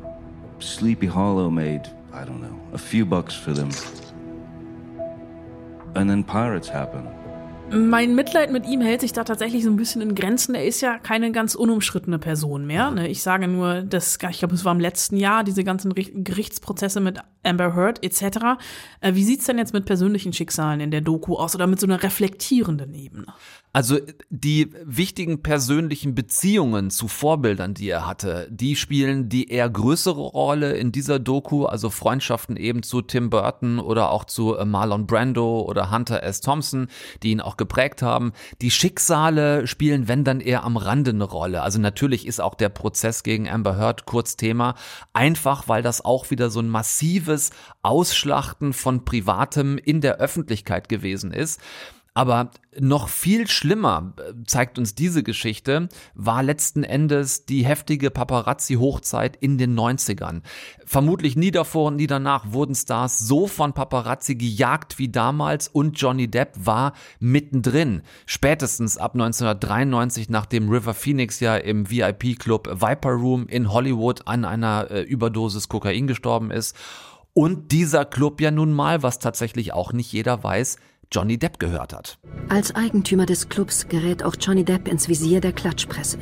[0.61, 3.71] Sleepy Hollow made, I don't know, a few bucks for them.
[5.97, 7.09] And then Pirates happened.
[7.71, 10.55] Mein Mitleid mit ihm hält sich da tatsächlich so ein bisschen in Grenzen.
[10.55, 12.91] Er ist ja keine ganz unumschrittene Person mehr.
[12.91, 13.09] Ne?
[13.09, 17.19] Ich sage nur, dass, ich glaube, es war im letzten Jahr, diese ganzen Gerichtsprozesse mit
[17.43, 18.61] Amber Heard etc.
[19.01, 21.87] Äh, wie sieht's denn jetzt mit persönlichen Schicksalen in der Doku aus oder mit so
[21.87, 23.27] einer reflektierenden Ebene?
[23.75, 23.99] Also
[24.31, 30.77] die wichtigen persönlichen Beziehungen zu Vorbildern, die er hatte, die spielen die eher größere Rolle
[30.77, 35.63] in dieser Doku, also Freundschaften eben zu Tim Burton oder auch zu äh, Marlon Brando
[35.63, 36.41] oder Hunter S.
[36.41, 36.87] Thompson,
[37.25, 38.31] die ihn auch geprägt haben.
[38.63, 41.63] Die Schicksale spielen, wenn dann eher am Rande eine Rolle.
[41.63, 44.77] Also natürlich ist auch der Prozess gegen Amber Heard kurz Thema.
[45.15, 47.51] Einfach, weil das auch wieder so ein massives
[47.83, 51.61] Ausschlachten von Privatem in der Öffentlichkeit gewesen ist.
[52.17, 59.37] Aber noch viel schlimmer äh, zeigt uns diese Geschichte, war letzten Endes die heftige Paparazzi-Hochzeit
[59.37, 60.43] in den 90ern.
[60.87, 66.01] Vermutlich nie davor und nie danach wurden Stars so von Paparazzi gejagt wie damals und
[66.01, 68.03] Johnny Depp war mittendrin.
[68.27, 74.89] Spätestens ab 1993, nachdem River Phoenix ja im VIP-Club Viper Room in Hollywood an einer
[74.89, 76.77] äh, Überdosis Kokain gestorben ist.
[77.33, 80.77] Und dieser Club ja nun mal, was tatsächlich auch nicht jeder weiß,
[81.15, 82.19] Johnny Depp gehört hat.
[82.49, 86.19] Als Eigentümer des Clubs gerät auch Johnny Depp ins Visier der Klatschpresse.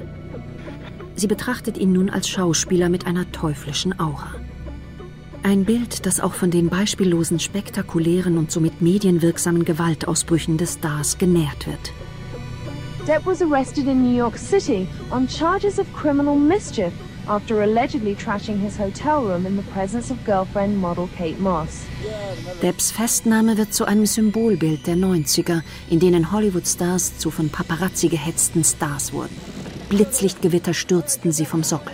[1.15, 4.35] Sie betrachtet ihn nun als Schauspieler mit einer teuflischen Aura.
[5.43, 11.67] Ein Bild, das auch von den beispiellosen, spektakulären und somit medienwirksamen Gewaltausbrüchen des Stars genährt
[11.67, 11.91] wird.
[13.09, 16.93] Depp was arrested in New York City on charges of criminal mischief
[17.29, 21.85] after allegedly trashing his hotel room in the presence of girlfriend model Kate Moss.
[22.63, 28.65] Depps Festnahme wird zu einem Symbolbild der 90er, in denen Hollywood-Stars zu von Paparazzi gehetzten
[28.65, 29.37] Stars wurden.
[29.93, 31.93] Blitzlichtgewitter stürzten sie vom Sockel.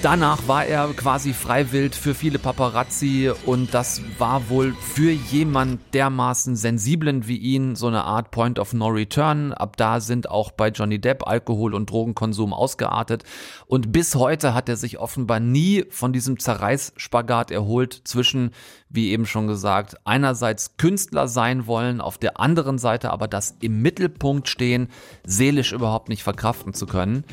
[0.00, 6.56] Danach war er quasi freiwillig für viele Paparazzi und das war wohl für jemand dermaßen
[6.56, 9.52] sensiblen wie ihn so eine Art Point of No Return.
[9.52, 13.24] Ab da sind auch bei Johnny Depp Alkohol- und Drogenkonsum ausgeartet
[13.66, 18.52] und bis heute hat er sich offenbar nie von diesem Zerreißspagat erholt zwischen
[18.94, 23.82] wie eben schon gesagt, einerseits Künstler sein wollen, auf der anderen Seite aber das im
[23.82, 24.88] Mittelpunkt stehen,
[25.26, 27.24] seelisch überhaupt nicht verkraften zu können.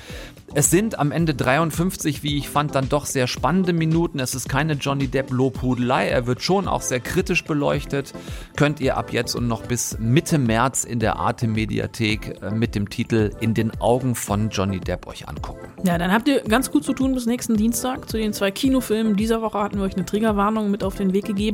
[0.53, 4.20] Es sind am Ende 53, wie ich fand, dann doch sehr spannende Minuten.
[4.20, 6.09] Es ist keine Johnny Depp Lobhudelei.
[6.09, 8.14] Er wird schon auch sehr kritisch beleuchtet.
[8.57, 12.76] Könnt ihr ab jetzt und noch bis Mitte März in der Arte Mediathek äh, mit
[12.76, 15.68] dem Titel In den Augen von Johnny Depp euch angucken.
[15.84, 18.09] Ja, dann habt ihr ganz gut zu tun bis nächsten Dienstag.
[18.09, 21.26] Zu den zwei Kinofilmen dieser Woche hatten wir euch eine Triggerwarnung mit auf den Weg
[21.26, 21.51] gegeben.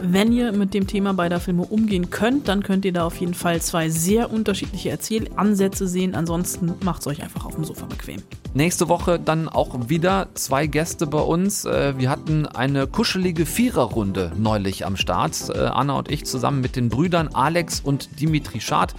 [0.00, 3.34] Wenn ihr mit dem Thema beider Filme umgehen könnt, dann könnt ihr da auf jeden
[3.34, 6.14] Fall zwei sehr unterschiedliche Erzählansätze sehen.
[6.14, 8.22] Ansonsten macht es euch einfach auf dem Sofa bequem.
[8.54, 11.64] Nächste Woche dann auch wieder zwei Gäste bei uns.
[11.64, 15.48] Äh, wir hatten eine kuschelige Viererrunde neulich am Start.
[15.48, 18.94] Äh, Anna und ich zusammen mit den Brüdern Alex und Dimitri Schad,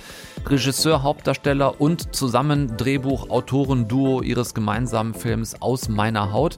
[0.48, 6.58] Regisseur, Hauptdarsteller und zusammen Drehbuchautoren-Duo ihres gemeinsamen Films Aus meiner Haut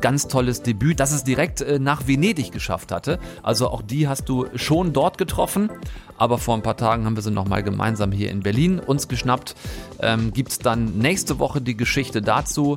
[0.00, 3.18] ganz tolles Debüt, das es direkt äh, nach Venedig geschafft hatte.
[3.42, 5.70] Also auch die hast du schon dort getroffen.
[6.16, 9.54] Aber vor ein paar Tagen haben wir sie nochmal gemeinsam hier in Berlin uns geschnappt.
[10.00, 12.76] Ähm, Gibt es dann nächste Woche die Geschichte dazu.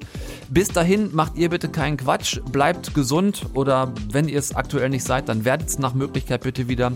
[0.49, 5.03] Bis dahin macht ihr bitte keinen Quatsch, bleibt gesund oder wenn ihr es aktuell nicht
[5.03, 6.91] seid, dann werdet es nach Möglichkeit bitte wieder.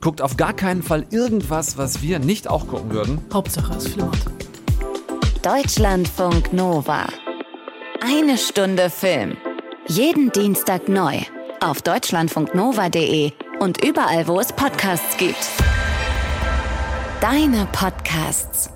[0.00, 3.18] Guckt auf gar keinen Fall irgendwas, was wir nicht auch gucken würden.
[3.32, 4.18] Hauptsache es flimmert.
[5.42, 7.06] Deutschlandfunk Nova.
[8.00, 9.36] Eine Stunde Film.
[9.86, 11.18] Jeden Dienstag neu.
[11.60, 15.48] Auf deutschlandfunknova.de und überall, wo es Podcasts gibt.
[17.20, 18.70] Deine Podcasts.